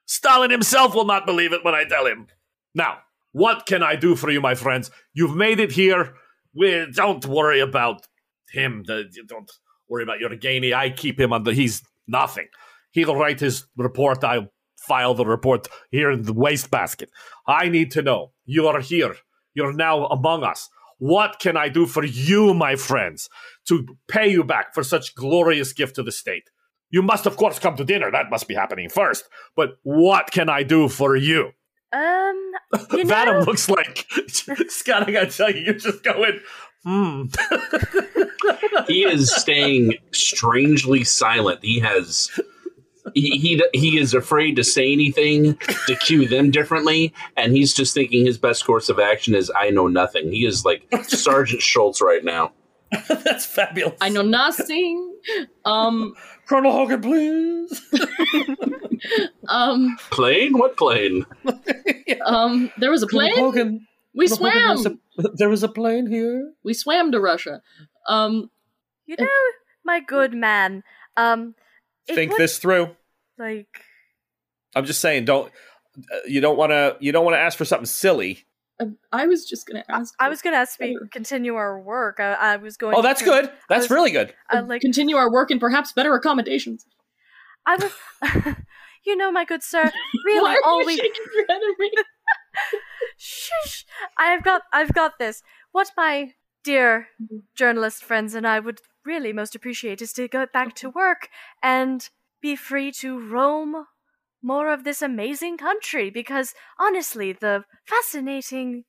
[0.05, 2.27] Stalin himself will not believe it when I tell him.
[2.73, 2.99] Now,
[3.33, 4.89] what can I do for you, my friends?
[5.13, 6.15] You've made it here.
[6.55, 8.07] We don't worry about
[8.49, 8.85] him.
[8.87, 9.51] Don't
[9.89, 10.73] worry about your Yevgeny.
[10.73, 11.51] I keep him under.
[11.51, 12.47] He's nothing.
[12.91, 14.23] He'll write his report.
[14.23, 14.47] I'll
[14.87, 17.09] file the report here in the wastebasket.
[17.45, 19.17] I need to know you are here
[19.59, 20.69] you're now among us.
[20.99, 23.29] What can I do for you, my friends,
[23.67, 26.49] to pay you back for such glorious gift to the state?
[26.89, 28.09] You must, of course, come to dinner.
[28.09, 29.25] That must be happening first.
[29.55, 31.51] But what can I do for you?
[31.91, 32.51] Um,
[32.93, 33.13] you know?
[33.13, 34.07] Vadim looks like
[34.69, 35.07] Scott.
[35.07, 36.39] I gotta tell you, you're just going.
[36.85, 37.23] Hmm.
[38.87, 41.59] he is staying strangely silent.
[41.61, 42.31] He has
[43.13, 45.55] he, he he is afraid to say anything
[45.87, 49.69] to cue them differently, and he's just thinking his best course of action is I
[49.69, 50.31] know nothing.
[50.31, 52.51] He is like Sergeant Schultz right now.
[53.07, 53.97] That's fabulous.
[54.01, 55.13] I know nothing.
[55.63, 56.15] Um,
[56.47, 57.81] Colonel Hogan, please.
[59.47, 60.57] um, plane?
[60.57, 61.25] What plane?
[62.25, 63.35] um, there was a plane.
[63.35, 63.87] Colonel Hogan.
[64.15, 64.77] We Colonel swam.
[64.77, 66.51] Hogan, a, there was a plane here.
[66.63, 67.61] We swam to Russia.
[68.07, 68.49] Um,
[69.05, 69.27] you know,
[69.83, 70.83] my good man.
[71.15, 71.53] Um,
[72.15, 72.95] think this through.
[73.37, 73.67] Like,
[74.75, 75.51] I'm just saying, don't
[75.97, 78.45] uh, you don't want to you don't want to ask for something silly.
[78.81, 80.13] Um, I was just going to ask.
[80.19, 82.19] I was going to ask me continue our work.
[82.19, 82.95] I, I was going.
[82.95, 83.51] Oh, that's to, good.
[83.67, 84.33] That's was, really good.
[84.53, 86.85] Uh, like continue our work and perhaps better accommodations.
[87.65, 88.55] I was,
[89.05, 89.91] you know, my good sir.
[90.25, 90.95] Really, Why are all you we.
[90.97, 91.91] Shaking your head at me?
[93.17, 93.85] Shush!
[94.17, 95.43] I've got, I've got this.
[95.71, 97.07] What my dear
[97.55, 101.29] journalist friends and I would really most appreciate is to go back to work
[101.63, 102.09] and
[102.41, 103.85] be free to roam
[104.41, 108.85] more of this amazing country because honestly, the fascinating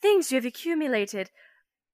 [0.00, 1.30] things you have accumulated,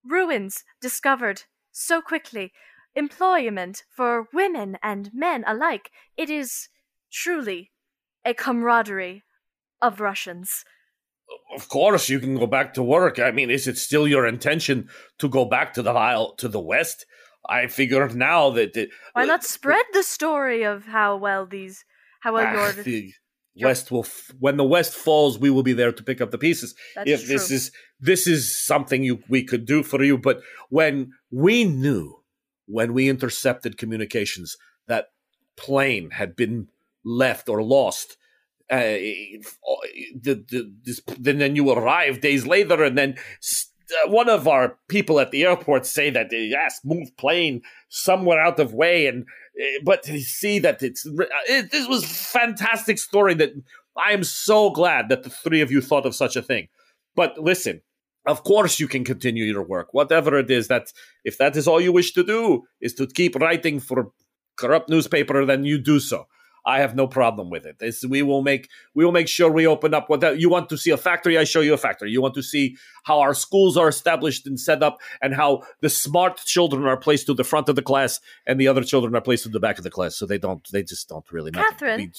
[0.04, 2.52] ruins discovered so quickly,
[2.94, 6.68] employment for women and men alike, it is
[7.12, 7.70] truly
[8.24, 9.22] a camaraderie
[9.80, 10.64] of Russians.
[11.54, 13.18] Of course, you can go back to work.
[13.18, 16.60] I mean, is it still your intention to go back to the Isle to the
[16.60, 17.06] west?
[17.48, 21.84] I figure now that why not spread the story of how well these
[22.20, 23.12] how well uh, your the,
[23.62, 26.38] West will f- when the West falls, we will be there to pick up the
[26.38, 26.74] pieces.
[26.94, 27.34] That's if true.
[27.34, 32.22] this is this is something you we could do for you, but when we knew
[32.66, 35.06] when we intercepted communications that
[35.56, 36.68] plane had been
[37.04, 38.16] left or lost,
[38.70, 43.69] uh, the, the, this, then then you arrive days later, and then uh,
[44.06, 48.58] one of our people at the airport say that uh, yes, move plane somewhere out
[48.58, 49.24] of way, and
[49.60, 53.52] uh, but to see that it's uh, it, this was fantastic story that
[53.96, 56.68] I am so glad that the three of you thought of such a thing.
[57.14, 57.82] But listen,
[58.26, 60.92] of course you can continue your work, whatever it is that
[61.24, 64.12] if that is all you wish to do is to keep writing for
[64.56, 66.26] corrupt newspaper, then you do so.
[66.70, 67.76] I have no problem with it.
[67.80, 70.08] It's, we will make we will make sure we open up.
[70.08, 71.36] What you want to see a factory?
[71.36, 72.10] I show you a factory.
[72.10, 75.88] You want to see how our schools are established and set up, and how the
[75.88, 79.20] smart children are placed to the front of the class, and the other children are
[79.20, 81.66] placed to the back of the class, so they don't they just don't really matter.
[81.70, 82.12] Catherine?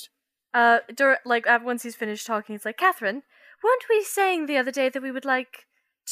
[0.53, 3.23] Uh, dur- like uh, once he's finished talking, it's like Catherine,
[3.63, 5.65] weren't we saying the other day that we would like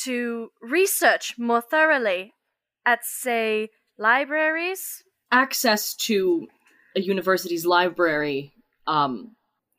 [0.05, 2.33] to research more thoroughly
[2.85, 5.03] at, say, libraries?
[5.31, 6.47] access to
[6.99, 8.53] a university's library
[8.87, 9.35] um,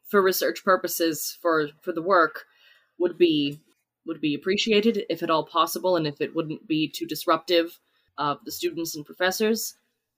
[0.09, 2.47] for research purposes for for the work
[2.99, 3.61] would be
[4.07, 7.79] would be appreciated if at all possible and if it wouldn't be too disruptive
[8.19, 9.75] of the students and professors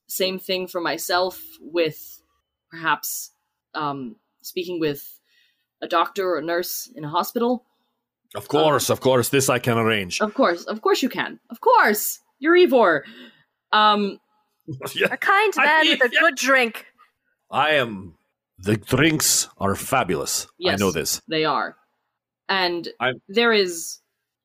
[0.08, 2.22] same thing for myself with
[2.70, 3.30] perhaps
[3.74, 5.18] um, speaking with
[5.80, 7.64] a doctor or a nurse in a hospital
[8.34, 10.20] Of course, of course, this I can arrange.
[10.20, 13.02] of course of course you can of course you're evor
[13.72, 14.18] um
[14.94, 15.08] Yeah.
[15.12, 16.20] A kind I man mean, with a yeah.
[16.20, 16.86] good drink.
[17.52, 18.14] I am.
[18.58, 20.46] The drinks are fabulous.
[20.66, 21.20] I know this.
[21.28, 21.76] they are
[22.48, 23.98] and I'm- there is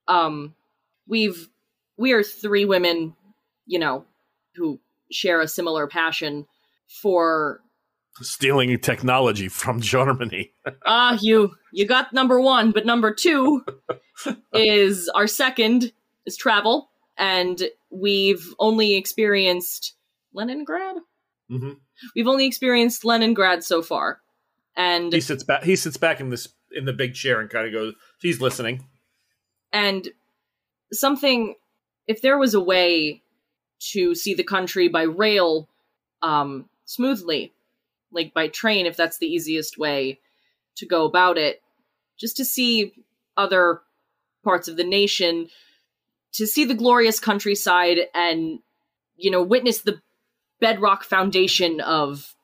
[0.08, 0.54] um
[1.08, 1.50] we've
[1.98, 3.16] we are three women
[3.66, 4.06] you know
[4.56, 4.80] who
[5.12, 6.46] share a similar passion
[7.02, 7.62] for
[8.20, 10.52] Stealing technology from Germany.
[10.86, 13.64] ah you you got number one but number two
[14.54, 15.92] is our second
[16.26, 19.94] is travel and we've only experienced
[20.34, 20.96] leningrad
[21.50, 21.74] hmm
[22.16, 24.20] we've only experienced leningrad so far
[24.76, 25.64] and He sits back.
[25.64, 27.94] He sits back in this in the big chair and kind of goes.
[28.22, 28.86] He's listening.
[29.74, 30.08] and
[30.94, 31.56] something
[32.08, 33.22] if there was a way
[33.80, 35.68] to see the country by rail
[36.22, 37.54] um smoothly
[38.12, 40.20] like by train if that's the easiest way
[40.76, 41.62] to go about it
[42.18, 42.94] just to see
[43.36, 43.82] other
[44.44, 45.50] parts of the nation
[46.32, 48.60] to see the glorious countryside and
[49.18, 50.02] you know witness the
[50.60, 52.36] bedrock foundation of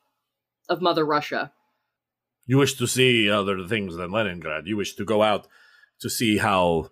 [0.70, 1.52] of mother russia
[2.46, 4.68] You wish to see other things than Leningrad.
[4.68, 5.48] You wish to go out
[6.02, 6.90] to see how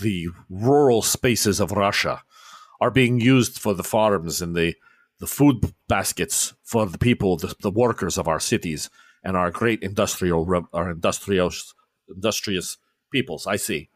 [0.00, 2.22] the rural spaces of Russia
[2.80, 4.74] are being used for the farms and the
[5.20, 8.88] the food baskets for the people, the, the workers of our cities,
[9.24, 11.74] and our great industrial, our industrious,
[12.08, 12.76] industrious
[13.10, 13.44] peoples.
[13.46, 13.90] I see.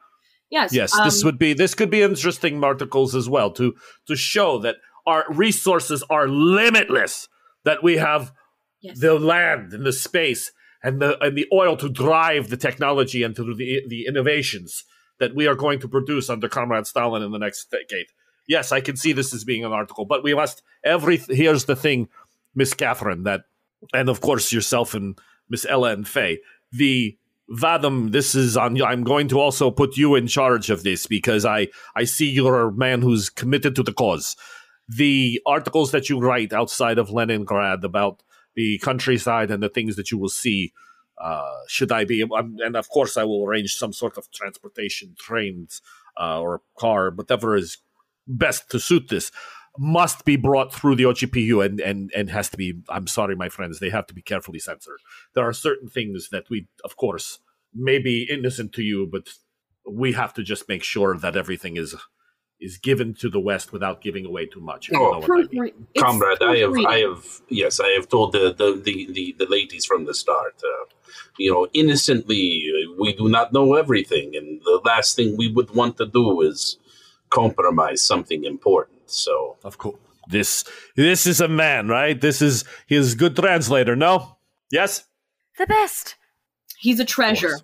[0.51, 3.75] yes Yes, um, this would be this could be interesting articles as well to
[4.07, 4.77] to show that
[5.07, 7.29] our resources are limitless.
[7.65, 8.33] That we have
[8.81, 8.99] yes.
[8.99, 10.51] the land and the space
[10.83, 14.85] and the and the oil to drive the technology and to the the innovations
[15.21, 18.07] that we are going to produce under Comrade Stalin in the next decade.
[18.49, 21.77] Yes, I can see this as being an article, but we must every here's the
[21.77, 22.09] thing,
[22.55, 23.43] Miss Catherine, that
[23.95, 26.41] and of course yourself and Miss Ella and Faye,
[26.73, 27.17] the
[27.51, 28.85] Vadim, this is on you.
[28.85, 32.69] I'm going to also put you in charge of this because I I see you're
[32.69, 34.37] a man who's committed to the cause.
[34.89, 38.23] The articles that you write outside of Leningrad about
[38.55, 40.73] the countryside and the things that you will see.
[41.19, 45.15] Uh, should I be, um, and of course, I will arrange some sort of transportation,
[45.19, 45.81] trains
[46.19, 47.79] uh, or car, whatever is
[48.27, 49.31] best to suit this.
[49.79, 52.75] Must be brought through the OGPU and, and and has to be.
[52.91, 54.99] I'm sorry, my friends, they have to be carefully censored.
[55.35, 57.39] There are certain things that we, of course,
[57.75, 59.31] may be innocent to you, but
[59.91, 61.95] we have to just make sure that everything is
[62.63, 64.91] is given to the West without giving away too much.
[64.95, 65.87] Oh, know what I mean.
[65.99, 69.85] Comrade i have i have yes i have told the the the, the, the ladies
[69.85, 70.85] from the start uh,
[71.39, 75.71] you know innocently uh, we do not know everything and the last thing we would
[75.75, 76.79] want to do is
[77.31, 79.99] compromise something important so Of course.
[80.29, 82.19] This this is a man, right?
[82.19, 84.37] This is he is a good translator, no?
[84.71, 85.05] Yes?
[85.59, 86.17] The best.
[86.79, 87.59] he's a treasure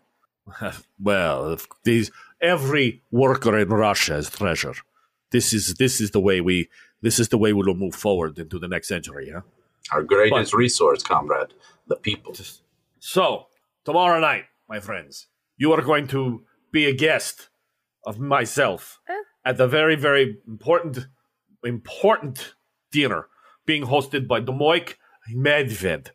[1.00, 4.74] well, these every worker in Russia is treasure.
[5.30, 6.68] This is this is the way we
[7.02, 9.42] this is the way we will move forward into the next century, huh?
[9.92, 11.54] our greatest resource comrade
[11.86, 12.34] the people
[12.98, 13.46] So,
[13.84, 17.48] tomorrow night, my friends, you are going to be a guest
[18.04, 19.24] of myself Oh.
[19.44, 21.06] at the very, very important,
[21.64, 22.54] important
[22.92, 23.28] dinner
[23.66, 24.94] being hosted by Demoik
[25.34, 26.08] Medved.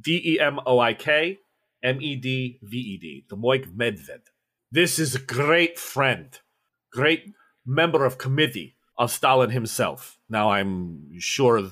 [0.00, 1.38] D E M O I K
[1.82, 4.22] M E D V E D, Demoik Medved.
[4.70, 6.38] This is a great friend,
[6.92, 7.32] great
[7.64, 10.18] member of committee of Stalin himself.
[10.28, 11.70] Now, I'm sure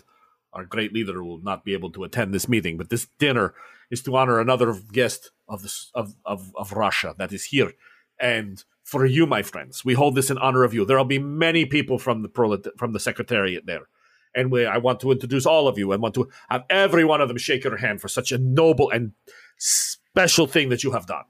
[0.53, 3.55] our great leader will not be able to attend this meeting, but this dinner
[3.91, 7.73] is to honor another guest of, the, of, of, of Russia that is here.
[8.21, 10.85] And for you, my friends, we hold this in honor of you.
[10.85, 13.89] There will be many people from the prolet- from the secretariat there.
[14.35, 17.21] And we, I want to introduce all of you and want to have every one
[17.21, 19.13] of them shake your hand for such a noble and
[19.59, 21.25] special thing that you have done.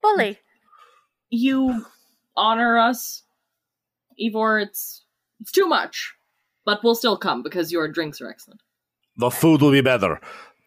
[0.00, 0.38] Bully.
[1.30, 1.86] You
[2.36, 3.22] honor us,
[4.24, 4.58] Ivor.
[4.58, 5.04] It's
[5.40, 6.14] it's too much,
[6.64, 8.60] but we'll still come because your drinks are excellent.
[9.16, 10.20] The food will be better.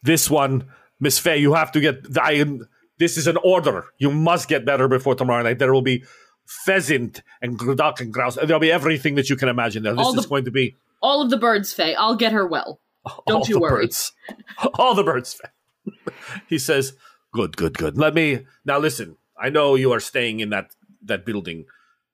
[0.03, 0.66] This one,
[0.99, 2.06] Miss Faye, you have to get.
[2.18, 2.45] I,
[2.99, 3.86] this is an order.
[3.97, 5.60] You must get better before tomorrow night.
[5.60, 6.03] There will be
[6.45, 8.36] pheasant and duck and grouse.
[8.36, 9.95] There'll be everything that you can imagine there.
[9.95, 11.95] This the- is going to be All of the birds, Faye.
[11.95, 12.80] I'll get her well.
[13.28, 13.84] Don't all you the worry.
[13.86, 14.14] Birds.
[14.76, 15.34] All the birds.
[15.34, 16.14] Faye.
[16.47, 16.93] he says,
[17.32, 17.97] "Good, good, good.
[17.97, 19.18] Let me now listen.
[19.39, 21.66] I know you are staying in that that building.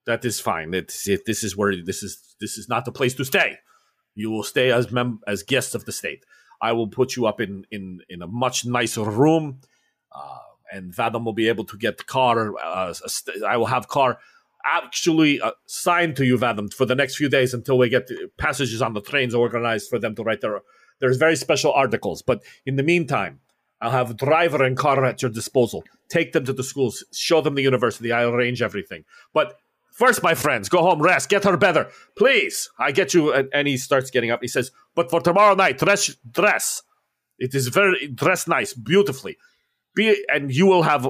[0.06, 0.74] That is fine.
[0.74, 0.88] It,
[1.26, 3.58] this is where this is this is not the place to stay.
[4.16, 6.26] You will stay as mem- as guests of the state.
[6.62, 9.62] I will put you up in in in a much nicer room."
[10.14, 10.40] Uh,
[10.72, 12.54] and Vadim will be able to get car.
[12.58, 14.20] Uh, st- I will have car
[14.66, 18.82] actually uh, signed to you, Vadim, for the next few days until we get passages
[18.82, 20.62] on the trains organized for them to write their.
[21.00, 23.40] There's very special articles, but in the meantime,
[23.82, 25.84] I'll have driver and car at your disposal.
[26.10, 28.12] Take them to the schools, show them the university.
[28.12, 29.06] I'll arrange everything.
[29.34, 29.56] But
[29.92, 32.70] first, my friends, go home, rest, get her better, please.
[32.80, 33.34] I get you.
[33.34, 34.40] And, and he starts getting up.
[34.42, 36.82] He says, "But for tomorrow night, dress, dress.
[37.38, 39.38] It is very dress nice, beautifully.
[39.96, 41.08] Be and you will have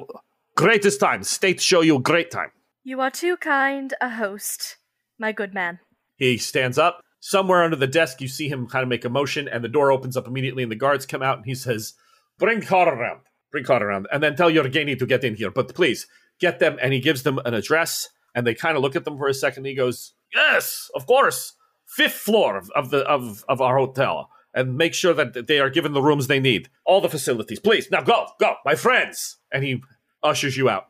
[0.56, 1.24] greatest time.
[1.24, 2.52] State show you great time."
[2.84, 4.78] You are too kind a host,
[5.20, 5.80] my good man.
[6.16, 7.02] He stands up.
[7.20, 9.92] Somewhere under the desk, you see him kind of make a motion, and the door
[9.92, 11.94] opens up immediately, and the guards come out, and he says,
[12.40, 13.22] Bring car around.
[13.52, 14.08] Bring car around.
[14.12, 15.52] And then tell Yevgeny to get in here.
[15.52, 16.08] But please,
[16.40, 16.80] get them.
[16.82, 19.34] And he gives them an address, and they kind of look at them for a
[19.34, 19.66] second.
[19.66, 21.54] He goes, Yes, of course.
[21.88, 24.30] Fifth floor of, of the of, of our hotel.
[24.54, 26.70] And make sure that they are given the rooms they need.
[26.86, 27.60] All the facilities.
[27.60, 29.38] Please, now go, go, my friends.
[29.52, 29.82] And he
[30.24, 30.88] ushers you out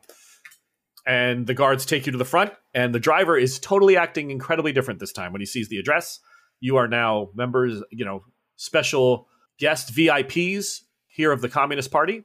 [1.06, 4.72] and the guards take you to the front and the driver is totally acting incredibly
[4.72, 6.20] different this time when he sees the address
[6.60, 8.22] you are now members you know
[8.56, 9.26] special
[9.58, 12.22] guest vips here of the communist party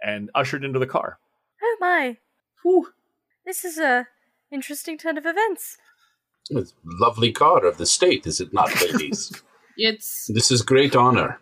[0.00, 1.18] and ushered into the car
[1.64, 2.16] Oh my.
[2.62, 2.88] Whew.
[3.44, 4.06] This is a
[4.54, 5.76] interesting turn of events.
[6.50, 9.32] It's lovely car of the state, is it not, ladies?
[9.76, 11.40] It's this is great honor.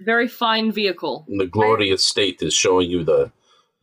[0.00, 1.24] very fine vehicle.
[1.28, 3.32] And the glorious state is showing you the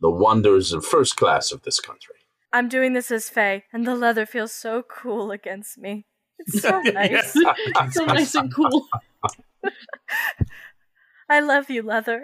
[0.00, 2.14] the wonders of first class of this country.
[2.52, 6.06] I'm doing this as Faye, and the leather feels so cool against me.
[6.38, 7.32] It's so nice.
[7.34, 8.86] it's so nice and cool.
[11.28, 12.22] I love you, leather.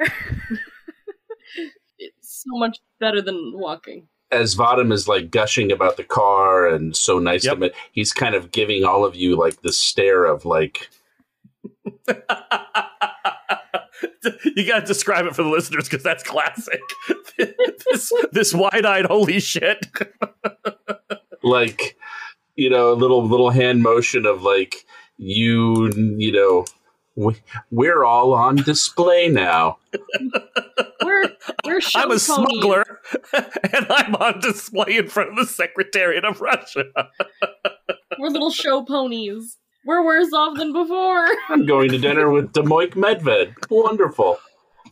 [1.99, 4.07] It's so much better than walking.
[4.33, 7.59] As Vadim is like gushing about the car and so nice Yep.
[7.59, 10.89] to him, he's kind of giving all of you like the stare of like,
[14.57, 16.80] you got to describe it for the listeners because that's classic
[17.39, 19.85] this, this wide-eyed holy shit
[21.43, 21.97] like,
[22.57, 24.85] you know, a little little hand motion of like
[25.18, 26.64] you, you know,
[27.17, 27.37] we,
[27.71, 29.79] we're all on display now.
[31.05, 31.25] We're
[31.65, 32.23] we're i'm a ponies.
[32.23, 33.01] smuggler
[33.35, 36.85] and i'm on display in front of the secretariat of russia
[38.19, 39.57] We're little show ponies.
[39.85, 41.27] We're worse off than before.
[41.49, 43.55] I'm going to dinner with Demoik Medved.
[43.71, 44.39] Wonderful.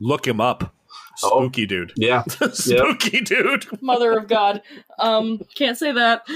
[0.01, 0.75] look him up
[1.23, 1.41] Oh.
[1.43, 2.23] spooky dude Yeah.
[2.53, 4.62] spooky dude Mother of God.
[4.99, 6.27] Um, can't say that.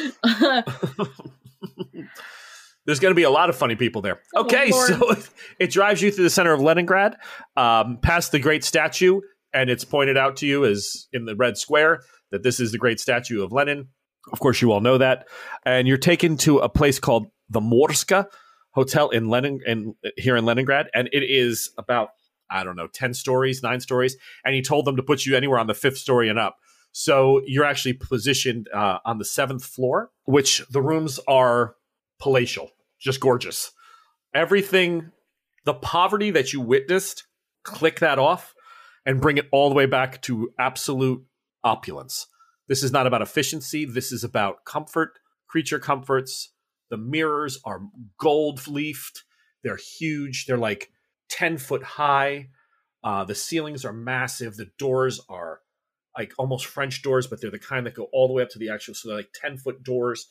[2.86, 4.20] There's going to be a lot of funny people there.
[4.34, 4.88] Oh, Okay, Lord.
[4.88, 5.14] so
[5.58, 7.16] it drives you through the center of Leningrad,
[7.56, 9.20] um, past the great statue,
[9.52, 12.78] and it's pointed out to you as in the red square that this is the
[12.78, 13.88] great statue of Lenin.
[14.32, 15.28] Of course, you all know that,
[15.64, 18.26] and you're taken to a place called the Morska
[18.70, 22.08] Hotel in Lenin, in here in Leningrad, and it is about
[22.50, 25.58] I don't know ten stories, nine stories, and he told them to put you anywhere
[25.58, 26.56] on the fifth story and up.
[26.92, 31.74] So you're actually positioned uh, on the seventh floor, which the rooms are
[32.20, 32.70] palatial,
[33.04, 33.70] just gorgeous.
[34.34, 35.12] Everything,
[35.64, 37.24] the poverty that you witnessed,
[37.62, 38.54] click that off
[39.06, 41.24] and bring it all the way back to absolute
[41.62, 42.26] opulence.
[42.66, 43.84] This is not about efficiency.
[43.84, 46.52] This is about comfort, creature comforts.
[46.90, 47.82] The mirrors are
[48.18, 49.24] gold leafed.
[49.62, 50.46] They're huge.
[50.46, 50.90] They're like
[51.28, 52.48] 10 foot high.
[53.02, 54.56] Uh, the ceilings are massive.
[54.56, 55.60] The doors are
[56.16, 58.58] like almost French doors, but they're the kind that go all the way up to
[58.58, 58.94] the actual.
[58.94, 60.26] So they're like 10 foot doors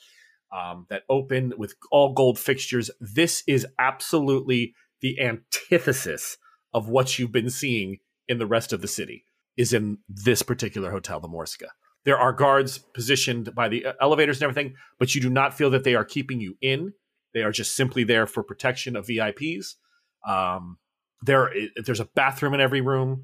[0.53, 2.91] um, that open with all gold fixtures.
[2.99, 6.37] This is absolutely the antithesis
[6.73, 7.97] of what you've been seeing
[8.27, 9.25] in the rest of the city.
[9.55, 11.67] is in this particular hotel, the Morska.
[12.05, 15.69] There are guards positioned by the uh, elevators and everything, but you do not feel
[15.69, 16.93] that they are keeping you in.
[17.33, 19.75] They are just simply there for protection of VIPs.
[20.27, 20.77] Um,
[21.21, 23.23] there, there's a bathroom in every room.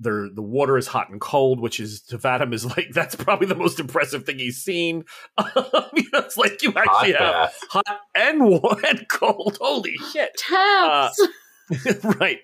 [0.00, 3.46] There, the water is hot and cold, which is to Vadim is like that's probably
[3.46, 5.04] the most impressive thing he's seen.
[5.38, 7.60] it's like you actually hot have bath.
[7.70, 8.42] hot and
[8.88, 9.58] and cold.
[9.60, 10.30] Holy shit!
[10.36, 11.20] Taps.
[11.20, 12.38] Uh, right.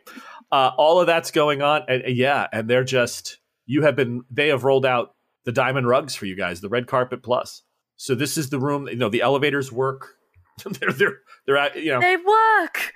[0.53, 4.23] Uh, all of that's going on, and yeah, and they're just you have been.
[4.31, 7.63] They have rolled out the diamond rugs for you guys, the red carpet plus.
[7.97, 8.89] So this is the room.
[8.89, 10.15] You know, the elevators work.
[10.65, 12.93] they're they're they're at, you know they work.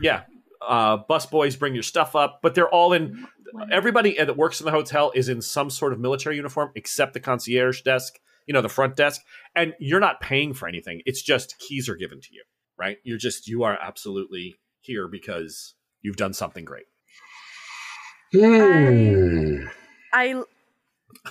[0.00, 0.22] Yeah,
[0.66, 3.26] uh, bus boys bring your stuff up, but they're all in.
[3.72, 7.20] Everybody that works in the hotel is in some sort of military uniform, except the
[7.20, 8.18] concierge desk.
[8.46, 9.20] You know, the front desk,
[9.54, 11.02] and you're not paying for anything.
[11.04, 12.42] It's just keys are given to you,
[12.78, 12.96] right?
[13.04, 16.86] You're just you are absolutely here because you've done something great.
[18.32, 19.66] Hmm.
[20.12, 20.42] I,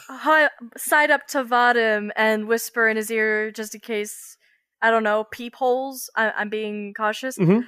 [0.09, 4.37] I side up to Vadim and whisper in his ear just in case
[4.81, 6.09] I don't know peepholes.
[6.15, 7.37] I, I'm being cautious.
[7.37, 7.61] Mm-hmm.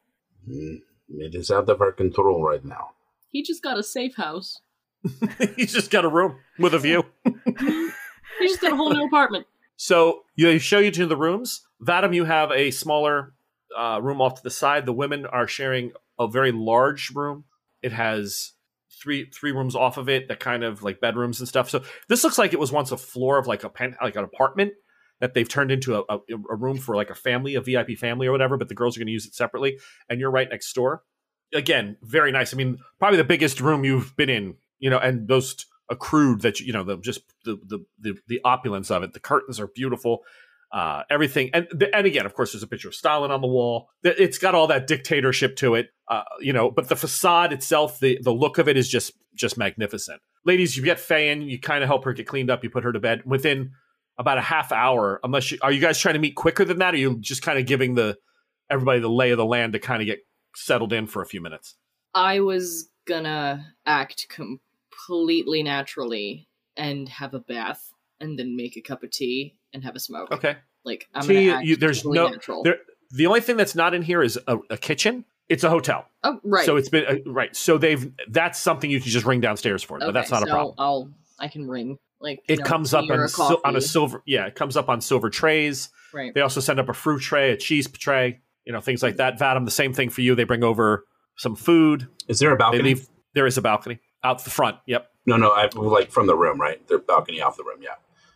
[0.47, 2.91] Mm, it is out of our control right now.
[3.30, 4.62] He just got a safe house.
[5.55, 7.03] He's just got a room with a view.
[7.26, 9.47] he just got a whole new apartment.
[9.76, 11.66] So they show you to the rooms.
[11.84, 13.34] Vadim, you have a smaller
[13.78, 14.86] uh, room off to the side.
[14.86, 17.45] The women are sharing a very large room.
[17.82, 18.53] It has
[18.92, 21.70] three three rooms off of it that kind of like bedrooms and stuff.
[21.70, 24.24] So this looks like it was once a floor of like a pen, like an
[24.24, 24.74] apartment
[25.20, 26.20] that they've turned into a, a,
[26.50, 28.58] a room for like a family, a VIP family or whatever.
[28.58, 29.80] But the girls are going to use it separately,
[30.10, 31.04] and you're right next door.
[31.54, 32.54] Again, very nice.
[32.54, 36.60] I mean, probably the biggest room you've been in, you know, and most accrued that
[36.60, 39.14] you know the just the the the, the opulence of it.
[39.14, 40.24] The curtains are beautiful
[40.72, 41.49] uh, everything.
[41.53, 43.89] And and again, of course, there's a picture of Stalin on the wall.
[44.03, 46.72] It's got all that dictatorship to it, uh, you know.
[46.72, 50.22] But the facade itself, the the look of it is just just magnificent.
[50.45, 52.84] Ladies, you get Faye in, you kind of help her get cleaned up, you put
[52.84, 53.72] her to bed within
[54.17, 55.19] about a half hour.
[55.24, 57.41] Unless you are you guys trying to meet quicker than that, or are you just
[57.41, 58.17] kind of giving the
[58.69, 60.19] everybody the lay of the land to kind of get
[60.55, 61.76] settled in for a few minutes?
[62.13, 66.47] I was gonna act completely naturally
[66.78, 67.91] and have a bath
[68.22, 70.32] and then make a cup of tea and have a smoke.
[70.32, 70.57] Okay.
[70.84, 72.78] Like I'm tea, you, there's no there,
[73.11, 75.26] the only thing that's not in here is a, a, kitchen.
[75.47, 76.07] It's a hotel.
[76.24, 76.65] Oh, right.
[76.65, 77.55] So it's been uh, right.
[77.55, 80.47] So they've that's something you can just ring downstairs for, okay, but that's not so
[80.47, 80.76] a problem.
[80.78, 84.24] I'll I can ring like it know, comes up on, a on a silver.
[84.26, 85.89] Yeah, it comes up on silver trays.
[86.13, 86.34] Right.
[86.34, 89.39] They also send up a fruit tray, a cheese tray, you know, things like that.
[89.39, 90.36] Vadim, the same thing for you.
[90.36, 91.05] They bring over
[91.38, 92.07] some food.
[92.28, 92.84] Is there a balcony?
[92.84, 94.78] Leave, there is a balcony out the front.
[94.86, 95.09] Yep.
[95.26, 96.86] No, no, I like from the room, right?
[96.88, 97.82] Their balcony off the room.
[97.82, 97.95] Yeah.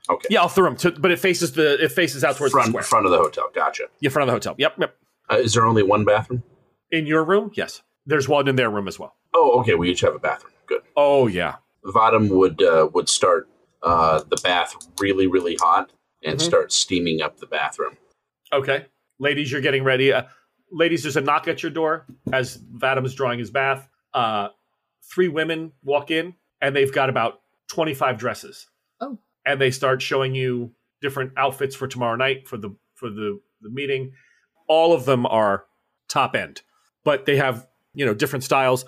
[0.10, 0.28] Okay.
[0.30, 2.72] Yeah, off the room, to, but it faces the it faces out towards front, the
[2.72, 2.84] square.
[2.84, 3.50] front of the hotel.
[3.54, 3.86] Gotcha.
[4.00, 4.56] Yeah, front of the hotel.
[4.58, 4.96] Yep, yep.
[5.32, 6.44] Uh, is there only one bathroom
[6.92, 7.52] in your room?
[7.56, 9.16] Yes, there's one in their room as well.
[9.34, 9.76] Oh, okay.
[9.76, 10.54] We each have a bathroom.
[10.68, 10.82] Good.
[10.96, 11.56] Oh yeah.
[11.86, 13.50] Vadim would uh, would start
[13.84, 15.92] uh, the bath really really hot
[16.24, 16.46] and mm-hmm.
[16.46, 17.98] start steaming up the bathroom.
[18.54, 18.86] Okay,
[19.20, 20.14] ladies, you're getting ready.
[20.14, 20.24] Uh,
[20.72, 23.88] ladies, there's a knock at your door as Vadim is drawing his bath.
[24.14, 24.50] Uh,
[25.04, 28.68] three women walk in and they've got about 25 dresses.
[29.02, 30.72] Oh and they start showing you
[31.02, 34.12] different outfits for tomorrow night for the for the the meeting.
[34.68, 35.66] All of them are
[36.08, 36.62] top end,
[37.04, 38.86] but they have you know different styles.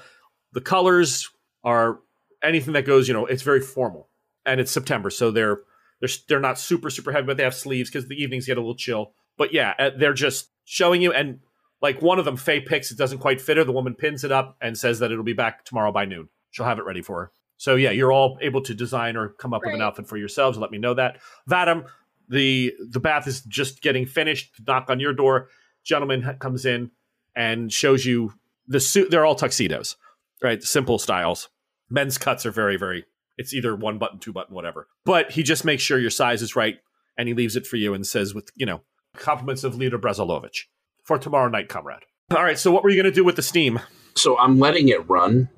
[0.53, 1.30] The colors
[1.64, 1.99] are
[2.43, 3.08] anything that goes.
[3.08, 4.10] You know, it's very formal,
[4.45, 5.60] and it's September, so they're
[5.99, 8.62] they're they're not super super heavy, but they have sleeves because the evenings get a
[8.62, 9.14] little chill.
[9.38, 11.39] But yeah, uh, they're just showing you and.
[11.80, 13.64] Like one of them, Faye picks, it doesn't quite fit her.
[13.64, 16.28] The woman pins it up and says that it'll be back tomorrow by noon.
[16.49, 17.32] She'll have it ready for her.
[17.58, 19.72] So yeah, you're all able to design or come up right.
[19.72, 20.58] with an outfit for yourselves.
[20.58, 21.20] Let me know that.
[21.49, 21.88] Vadim,
[22.30, 24.51] the the bath is just getting finished.
[24.66, 25.49] Knock on your door.
[25.84, 26.91] Gentleman comes in
[27.36, 28.34] and shows you
[28.68, 29.10] the suit.
[29.10, 29.95] They're all tuxedos,
[30.43, 30.62] right?
[30.62, 31.49] Simple styles.
[31.89, 33.05] Men's cuts are very very.
[33.38, 34.88] It's either one button, two button, whatever.
[35.05, 36.78] But he just makes sure your size is right,
[37.18, 38.82] and he leaves it for you and says, with you know,
[39.16, 40.64] compliments of Lita Brezolovich
[41.03, 42.03] for tomorrow night, comrade.
[42.36, 42.60] All right.
[42.60, 43.80] So what were you going to do with the steam?
[44.16, 45.49] So I'm letting it run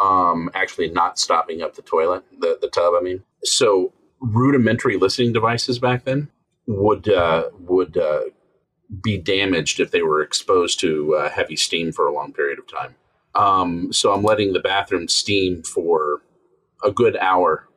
[0.00, 3.22] um, actually not stopping up the toilet, the, the tub, I mean.
[3.44, 6.28] So rudimentary listening devices back then
[6.66, 8.22] would uh, would uh,
[9.02, 12.66] be damaged if they were exposed to uh, heavy steam for a long period of
[12.66, 12.94] time.
[13.34, 16.22] Um, so I'm letting the bathroom steam for
[16.82, 17.68] a good hour.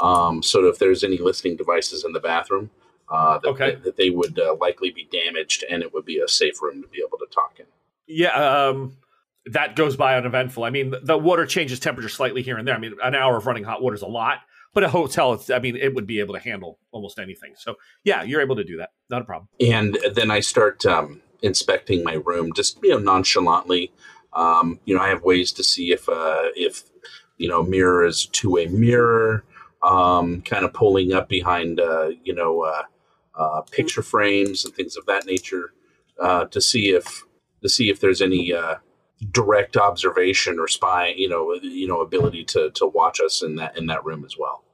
[0.00, 2.70] Um, so if there's any listening devices in the bathroom,
[3.08, 3.70] uh, that, okay.
[3.72, 6.80] that, that they would uh, likely be damaged, and it would be a safe room
[6.82, 7.66] to be able to talk in.
[8.06, 8.96] Yeah, um,
[9.46, 10.64] that goes by uneventful.
[10.64, 12.74] I mean, the, water changes temperature slightly here and there.
[12.74, 14.38] I mean, an hour of running hot water is a lot,
[14.74, 17.54] But a hotel, I mean, it would be able to handle almost anything.
[17.56, 18.90] So yeah, you're able to do that.
[19.10, 19.48] Not a problem.
[19.60, 23.92] And then I start um, inspecting my room, just you know, nonchalantly.
[24.32, 26.84] Um, you know, I have ways to see if uh, if
[27.36, 29.44] you know, mirror is two way mirror.
[29.82, 32.82] Um, kind of pulling up behind, uh, you know, uh,
[33.34, 35.72] uh, picture frames and things of that nature
[36.20, 37.24] uh, to see if
[37.62, 38.76] to see if there's any uh,
[39.30, 43.76] direct observation or spy, you know, you know, ability to to watch us in that
[43.76, 44.64] in that room as well.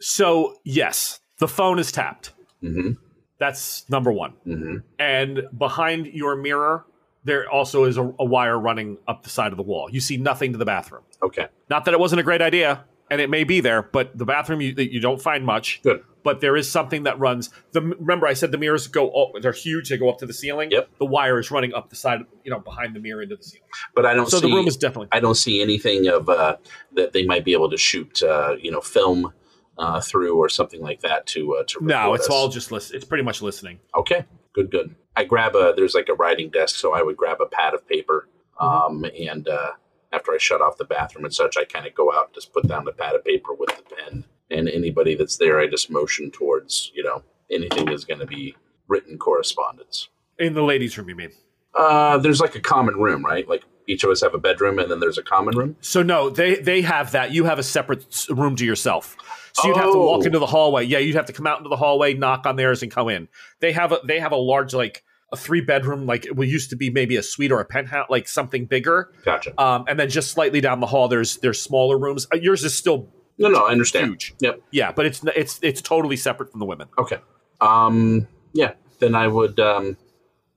[0.00, 2.32] So yes, the phone is tapped.
[2.62, 2.92] Mm-hmm.
[3.38, 4.32] That's number one.
[4.46, 4.76] Mm-hmm.
[4.98, 6.84] And behind your mirror,
[7.24, 9.88] there also is a, a wire running up the side of the wall.
[9.90, 11.02] You see nothing to the bathroom.
[11.22, 11.46] Okay.
[11.70, 14.60] Not that it wasn't a great idea, and it may be there, but the bathroom
[14.60, 15.80] you, you don't find much.
[15.82, 16.02] Good.
[16.24, 17.50] But there is something that runs.
[17.72, 19.10] The remember I said the mirrors go.
[19.14, 19.88] Oh, they're huge.
[19.88, 20.70] They go up to the ceiling.
[20.70, 20.88] Yep.
[20.98, 23.66] The wire is running up the side, you know, behind the mirror into the ceiling.
[23.94, 24.28] But I don't.
[24.28, 25.08] So see, the room is definitely.
[25.12, 26.56] I don't see anything of uh,
[26.96, 29.32] that they might be able to shoot, uh, you know, film
[29.78, 31.84] uh, through or something like that to uh, to.
[31.84, 32.30] No, it's us.
[32.30, 32.96] all just listen.
[32.96, 33.78] It's pretty much listening.
[33.96, 34.94] Okay, good, good.
[35.16, 37.86] I grab a there's like a writing desk, so I would grab a pad of
[37.88, 38.28] paper,
[38.60, 39.06] Mm-hmm.
[39.06, 39.70] um, and uh,
[40.12, 42.52] after I shut off the bathroom and such, I kind of go out and just
[42.52, 45.90] put down the pad of paper with the pen, and anybody that's there, I just
[45.90, 48.54] motion towards you know anything that's going to be
[48.88, 50.08] written correspondence.
[50.38, 51.32] In the ladies' room, you mean?
[51.74, 53.48] Uh, there's like a common room, right?
[53.48, 55.76] Like each of us have a bedroom, and then there's a common room.
[55.80, 57.32] So no, they they have that.
[57.32, 59.16] You have a separate room to yourself.
[59.54, 60.26] So you'd have to walk Oh.
[60.26, 60.84] into the hallway.
[60.84, 63.28] Yeah, you'd have to come out into the hallway, knock on theirs, and come in.
[63.60, 66.76] They have a they have a large like a three bedroom like it used to
[66.76, 69.12] be maybe a suite or a penthouse like something bigger.
[69.24, 69.60] Gotcha.
[69.60, 72.26] Um, and then just slightly down the hall, there's there's smaller rooms.
[72.32, 73.08] Uh, yours is still
[73.38, 74.06] No, no, I understand.
[74.10, 74.34] huge.
[74.40, 74.62] Yep.
[74.72, 76.88] Yeah, but it's it's it's totally separate from the women.
[76.98, 77.18] Okay.
[77.60, 78.72] Um, yeah.
[78.98, 79.96] Then I would um,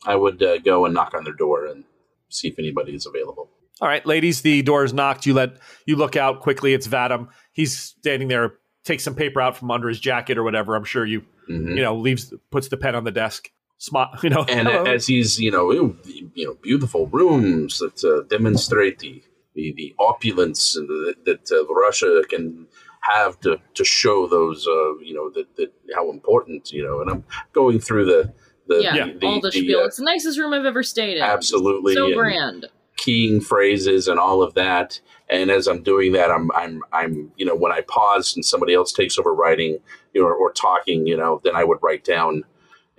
[0.06, 1.84] I would uh, go and knock on their door and
[2.30, 3.50] see if anybody is available.
[3.82, 5.26] All right, ladies, the door is knocked.
[5.26, 6.74] You let you look out quickly.
[6.74, 7.30] It's Vadim.
[7.52, 8.54] He's standing there,
[8.84, 10.76] takes some paper out from under his jacket or whatever.
[10.76, 11.76] I'm sure you Mhm.
[11.76, 13.52] you know leaves puts the pen on the desk.
[13.80, 14.46] Smart, you know.
[14.48, 14.84] and hello.
[14.84, 15.98] as he's you know you
[16.36, 19.24] you know beautiful rooms that uh, demonstrate the,
[19.56, 22.68] the the opulence the, that uh, Russia can
[23.02, 27.10] have to to show those uh, you know that, that how important you know and
[27.10, 27.24] I'm
[27.54, 28.34] going through the
[28.68, 29.80] the yeah, the, the, all the, the, spiel.
[29.80, 31.24] uh, it's the nicest room I've ever stayed in.
[31.24, 32.68] Absolutely, so grand.
[32.98, 35.02] keying phrases and all of that.
[35.30, 38.74] And as I'm doing that, I'm I'm I'm you know when I pause and somebody
[38.74, 39.80] else takes over writing
[40.14, 42.44] you know, or, or talking, you know, then I would write down,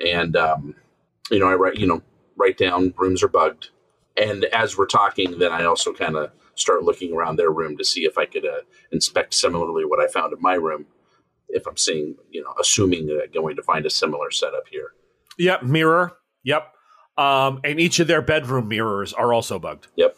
[0.05, 0.75] and um,
[1.31, 2.03] you know I write you know
[2.37, 3.71] write down rooms are bugged,
[4.17, 7.85] and as we're talking, then I also kind of start looking around their room to
[7.85, 10.87] see if I could uh, inspect similarly what I found in my room.
[11.49, 14.93] If I'm seeing, you know, assuming that I'm going to find a similar setup here.
[15.39, 16.13] Yep, mirror.
[16.45, 16.73] Yep.
[17.19, 19.89] Um, and each of their bedroom mirrors are also bugged.
[19.97, 20.17] Yep.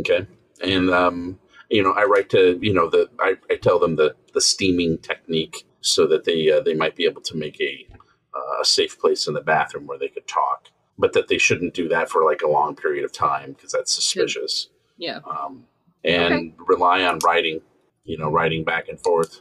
[0.00, 0.26] Okay.
[0.62, 1.38] And um,
[1.70, 4.98] you know, I write to you know the I, I tell them the the steaming
[4.98, 7.86] technique so that they uh, they might be able to make a
[8.34, 11.74] uh, a safe place in the bathroom where they could talk, but that they shouldn't
[11.74, 14.68] do that for like a long period of time because that's suspicious.
[15.00, 15.18] Yeah.
[15.28, 15.64] Um,
[16.04, 17.60] and rely on writing,
[18.04, 19.40] you know, writing back and forth.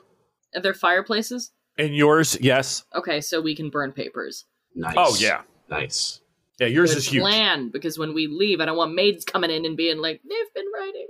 [0.55, 1.51] Are there fireplaces?
[1.77, 2.83] And yours, yes.
[2.95, 4.45] Okay, so we can burn papers.
[4.75, 4.95] Nice.
[4.97, 6.21] Oh yeah, Nice.
[6.59, 6.67] yeah.
[6.67, 7.21] Yours Good is huge.
[7.21, 10.53] plan, because when we leave, I don't want maids coming in and being like, they've
[10.55, 11.07] been writing.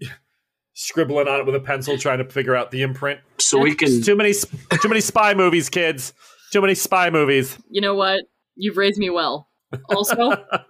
[0.74, 3.20] Scribbling on it with a pencil, trying to figure out the imprint.
[3.38, 6.12] So we can It's too many, too many spy movies, kids.
[6.52, 7.58] Too many spy movies.
[7.70, 8.24] You know what?
[8.56, 9.48] You've raised me well.
[9.94, 10.16] Also,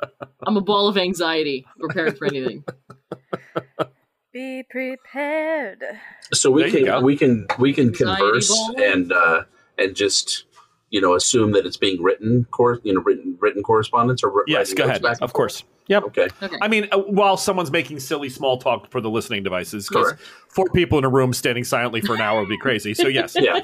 [0.46, 2.64] I'm a ball of anxiety, prepared for anything.
[4.32, 5.82] Be prepared.
[6.32, 7.01] so we There can go.
[7.01, 8.74] we can we can Anxiety converse ball.
[8.80, 9.42] and uh
[9.76, 10.44] and just
[10.90, 14.72] you know assume that it's being written cor- you know written written correspondence or Yes,
[14.72, 15.03] go ahead.
[15.03, 15.64] back Of course.
[15.88, 16.05] Yep.
[16.05, 16.57] okay Okay.
[16.62, 20.14] I mean, uh, while someone's making silly small talk for the listening devices, because
[20.48, 22.94] four people in a room standing silently for an hour would be crazy.
[22.94, 23.61] So yes, yeah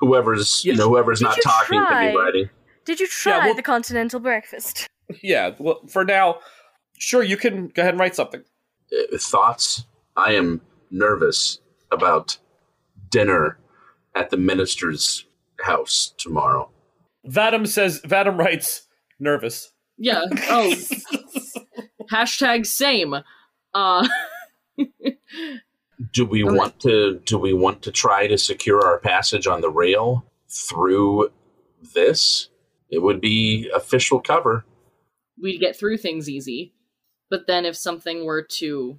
[0.00, 2.10] whoever's you know whoever's Did not you talking can try?
[2.10, 2.50] be writing
[2.84, 4.88] Did you try well- the continental breakfast?
[5.22, 5.54] yeah.
[5.58, 6.40] Well, for now,
[6.98, 8.42] sure, you can go ahead and write something.
[8.92, 9.84] uh, thoughts
[10.16, 12.38] i am nervous about
[13.10, 13.58] dinner
[14.14, 15.26] at the minister's
[15.60, 16.70] house tomorrow
[17.26, 18.00] Vadim says.
[18.02, 18.86] Vadim writes
[19.18, 19.72] nervous.
[19.96, 20.22] Yeah.
[20.48, 20.74] Oh.
[22.12, 23.14] Hashtag same.
[23.74, 24.08] Uh,
[26.12, 29.70] do we want to do we want to try to secure our passage on the
[29.70, 31.30] rail through
[31.94, 32.48] this
[32.88, 34.64] it would be official cover
[35.40, 36.72] we'd get through things easy.
[37.30, 38.98] But then if something were to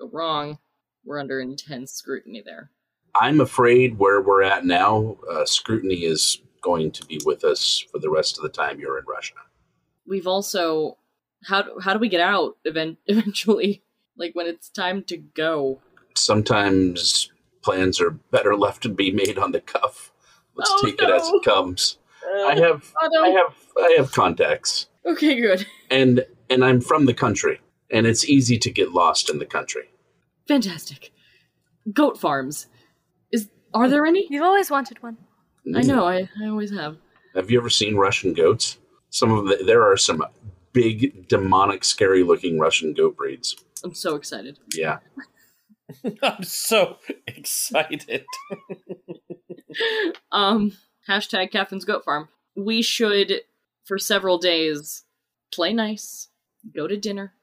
[0.00, 0.58] go wrong,
[1.04, 2.70] we're under intense scrutiny there.
[3.20, 7.98] i'm afraid where we're at now uh, scrutiny is going to be with us for
[7.98, 9.34] the rest of the time you're in russia
[10.06, 10.96] We've also
[11.44, 13.82] how do, how do we get out event, eventually?
[14.16, 15.80] Like when it's time to go.
[16.16, 17.30] sometimes
[17.62, 20.12] plans are better left to be made on the cuff.
[20.56, 21.98] Let's Oh, take it as it comes.
[22.24, 23.24] Uh, I have no.
[23.24, 24.86] I have I have contacts.
[25.04, 25.66] Okay, good.
[25.90, 27.60] And and I'm from the country.
[27.92, 29.90] And it's easy to get lost in the country.
[30.48, 31.12] Fantastic.
[31.92, 32.66] Goat farms.
[33.30, 34.26] Is are there any?
[34.30, 35.18] You've always wanted one.
[35.76, 36.06] I know.
[36.06, 36.96] I, I always have.
[37.34, 38.78] Have you ever seen Russian goats?
[39.10, 40.24] Some of the, there are some
[40.72, 43.56] big, demonic, scary looking Russian goat breeds.
[43.84, 44.58] I'm so excited.
[44.74, 44.98] Yeah.
[46.22, 48.24] I'm so excited.
[50.32, 50.72] um,
[51.08, 52.28] hashtag Catherine's Goat Farm.
[52.56, 53.40] We should,
[53.84, 55.04] for several days,
[55.52, 56.28] play nice,
[56.74, 57.34] go to dinner,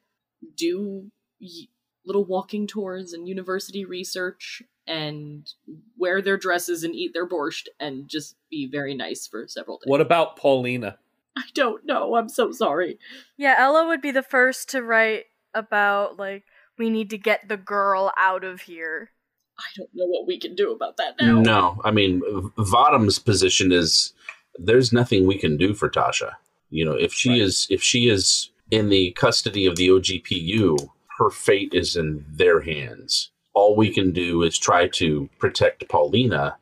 [0.55, 1.11] do
[1.41, 1.67] y-
[2.05, 5.51] little walking tours and university research, and
[5.97, 9.89] wear their dresses and eat their borscht, and just be very nice for several days.
[9.89, 10.97] What about Paulina?
[11.37, 12.15] I don't know.
[12.15, 12.97] I'm so sorry.
[13.37, 16.43] Yeah, Ella would be the first to write about like
[16.77, 19.11] we need to get the girl out of here.
[19.57, 21.39] I don't know what we can do about that now.
[21.41, 22.21] No, I mean,
[22.57, 24.13] Vadim's position is
[24.57, 26.33] there's nothing we can do for Tasha.
[26.69, 27.41] You know, if she Right.
[27.41, 32.61] is if she is in the custody of the OGPU, her fate is in their
[32.61, 33.31] hands.
[33.53, 36.57] All we can do is try to protect Paulina,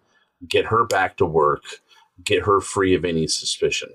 [0.48, 1.64] get her back to work,
[2.24, 3.90] get her free of any suspicion.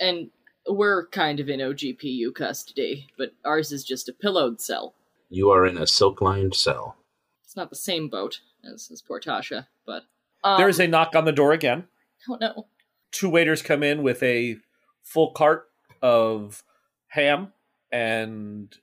[0.00, 0.30] And
[0.68, 4.94] we're kind of in OGPU custody, but ours is just a pillowed cell.
[5.28, 6.96] You are in a silk lined cell.
[7.44, 10.04] It's not the same boat as, as poor Tasha, but
[10.44, 11.84] um, There is a knock on the door again.
[12.28, 12.66] oh no.
[13.10, 14.56] Two waiters come in with a
[15.02, 15.66] full cart
[16.02, 16.62] of
[17.08, 17.52] ham
[17.92, 18.74] and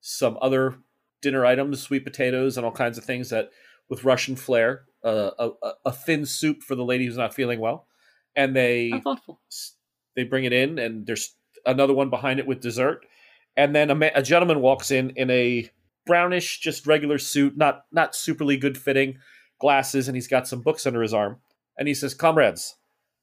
[0.00, 0.76] some other
[1.22, 3.50] dinner items, sweet potatoes, and all kinds of things that
[3.88, 4.84] with Russian flair.
[5.04, 7.86] Uh, a, a- thin soup for the lady who's not feeling well,
[8.34, 8.90] and they
[10.16, 13.06] they bring it in, and there's another one behind it with dessert,
[13.56, 15.70] and then a, ma- a gentleman walks in in a
[16.04, 19.18] brownish, just regular suit, not not superly good fitting,
[19.60, 21.38] glasses, and he's got some books under his arm,
[21.78, 22.74] and he says, "Comrades,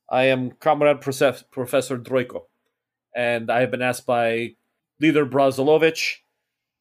[0.10, 2.44] I am Comrade Profe- Professor Droiko,
[3.15, 4.55] and I have been asked by
[5.01, 6.19] Leader Brazilovich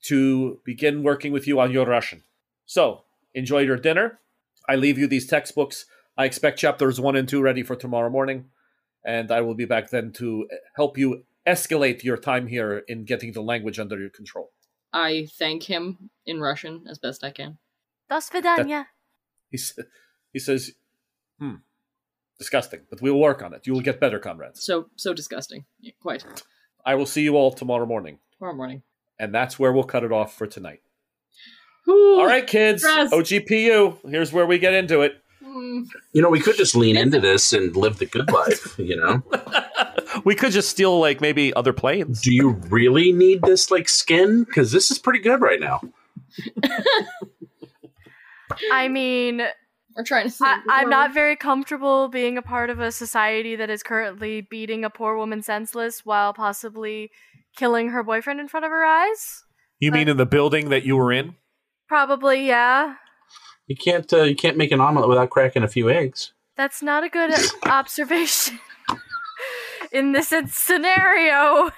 [0.03, 2.23] to begin working with you on your Russian.
[2.65, 3.03] So
[3.33, 4.19] enjoy your dinner.
[4.67, 5.85] I leave you these textbooks.
[6.17, 8.45] I expect chapters one and two ready for tomorrow morning
[9.05, 13.31] and I will be back then to help you escalate your time here in getting
[13.31, 14.51] the language under your control.
[14.93, 17.57] I thank him in Russian as best I can.
[18.09, 18.87] До свидания.
[19.49, 19.79] He, s-
[20.33, 20.73] he says,
[21.39, 21.55] hmm,
[22.38, 23.66] disgusting, but we will work on it.
[23.66, 24.64] You will get better, comrades.
[24.64, 25.64] So so disgusting.
[25.80, 26.24] Yeah, quite.
[26.84, 28.18] I will see you all tomorrow morning.
[28.38, 28.82] Tomorrow morning.
[29.18, 30.80] And that's where we'll cut it off for tonight.
[31.84, 32.20] Whew.
[32.20, 33.12] All right, kids, Stress.
[33.12, 35.14] OGPU, here's where we get into it.
[35.42, 38.96] Mm, You know, we could just lean into this and live the good life, you
[38.96, 39.22] know?
[40.24, 42.22] we could just steal like maybe other planes.
[42.22, 44.44] Do you really need this like skin?
[44.44, 45.80] Because this is pretty good right now.
[48.72, 49.42] I mean,
[49.96, 50.48] we're trying to think.
[50.48, 54.84] I, I'm not very comfortable being a part of a society that is currently beating
[54.84, 57.10] a poor woman senseless while possibly
[57.56, 59.44] killing her boyfriend in front of her eyes.
[59.78, 61.34] You mean in the building that you were in?
[61.88, 62.94] Probably, yeah.
[63.66, 66.32] You can't uh, you can't make an omelet without cracking a few eggs.
[66.56, 67.32] That's not a good
[67.64, 68.60] observation
[69.92, 71.70] in this scenario.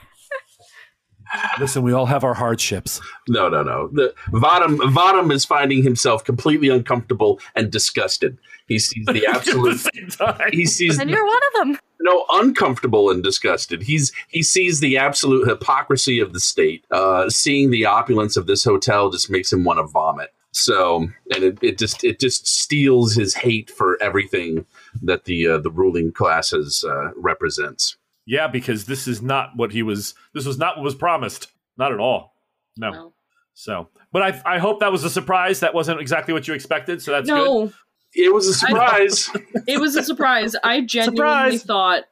[1.60, 3.00] Listen, we all have our hardships.
[3.28, 3.88] No, no, no.
[3.92, 8.38] The Vadim Vadim is finding himself completely uncomfortable and disgusted.
[8.68, 9.78] He sees the absolute.
[9.78, 10.50] Same time.
[10.52, 11.78] he sees And you're one of them.
[12.00, 13.82] no uncomfortable and disgusted.
[13.82, 16.84] He's he sees the absolute hypocrisy of the state.
[16.90, 20.32] Uh, seeing the opulence of this hotel just makes him want to vomit.
[20.52, 24.64] So, and it, it just it just steals his hate for everything
[25.02, 27.96] that the uh, the ruling classes uh, represents.
[28.26, 30.14] Yeah, because this is not what he was.
[30.34, 31.48] This was not what was promised.
[31.78, 32.34] Not at all.
[32.76, 32.90] No.
[32.90, 33.12] No.
[33.54, 35.60] So, but I, I hope that was a surprise.
[35.60, 37.00] That wasn't exactly what you expected.
[37.02, 37.34] So that's good.
[37.36, 37.72] no,
[38.12, 39.30] It was a surprise.
[39.66, 40.54] it was a surprise.
[40.62, 41.62] I genuinely Surprise.
[41.62, 42.04] thought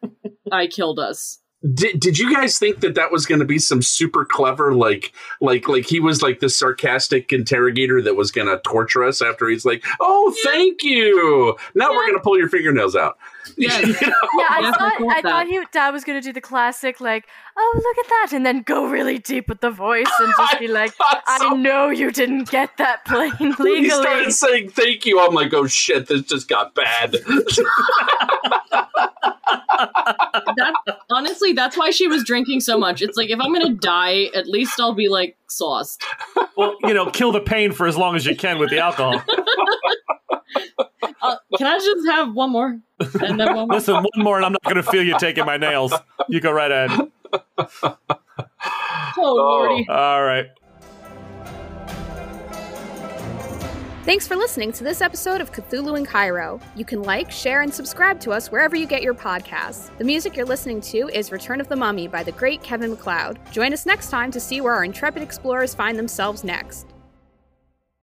[0.51, 1.41] I killed us.
[1.73, 5.15] Did, did you guys think that that was going to be some super clever like
[5.41, 9.49] like like he was like the sarcastic interrogator that was going to torture us after
[9.49, 13.17] he's like oh thank you now we're going to pull your fingernails out
[13.57, 13.85] Yes.
[14.01, 14.15] You know?
[14.39, 17.27] Yeah, I Yes, thought thought I thought he dad was gonna do the classic like,
[17.57, 20.69] oh look at that, and then go really deep with the voice and just be
[20.69, 25.21] like, I So- know you didn't get that plane when he started saying thank you
[25.21, 27.17] I'm like oh shit this just got bad
[30.57, 30.75] That
[31.11, 33.03] honestly, that's why she was drinking so much.
[33.03, 36.03] It's like if I'm gonna die, at least I'll be like sauced.
[36.57, 39.23] Well, you know, kill the pain for as long as you can with the alcohol.
[41.23, 42.79] Uh, can I just have one more?
[43.21, 43.77] And then one more.
[43.77, 45.93] Listen, one more, and I'm not going to feel you taking my nails.
[46.29, 47.11] You go right ahead.
[49.17, 49.87] Oh, Lordy.
[49.89, 50.47] All right.
[54.05, 56.61] Thanks for listening to this episode of Cthulhu in Cairo.
[56.77, 59.97] You can like, share, and subscribe to us wherever you get your podcasts.
[59.97, 63.39] The music you're listening to is Return of the Mummy by the great Kevin MacLeod.
[63.51, 66.94] Join us next time to see where our intrepid explorers find themselves next.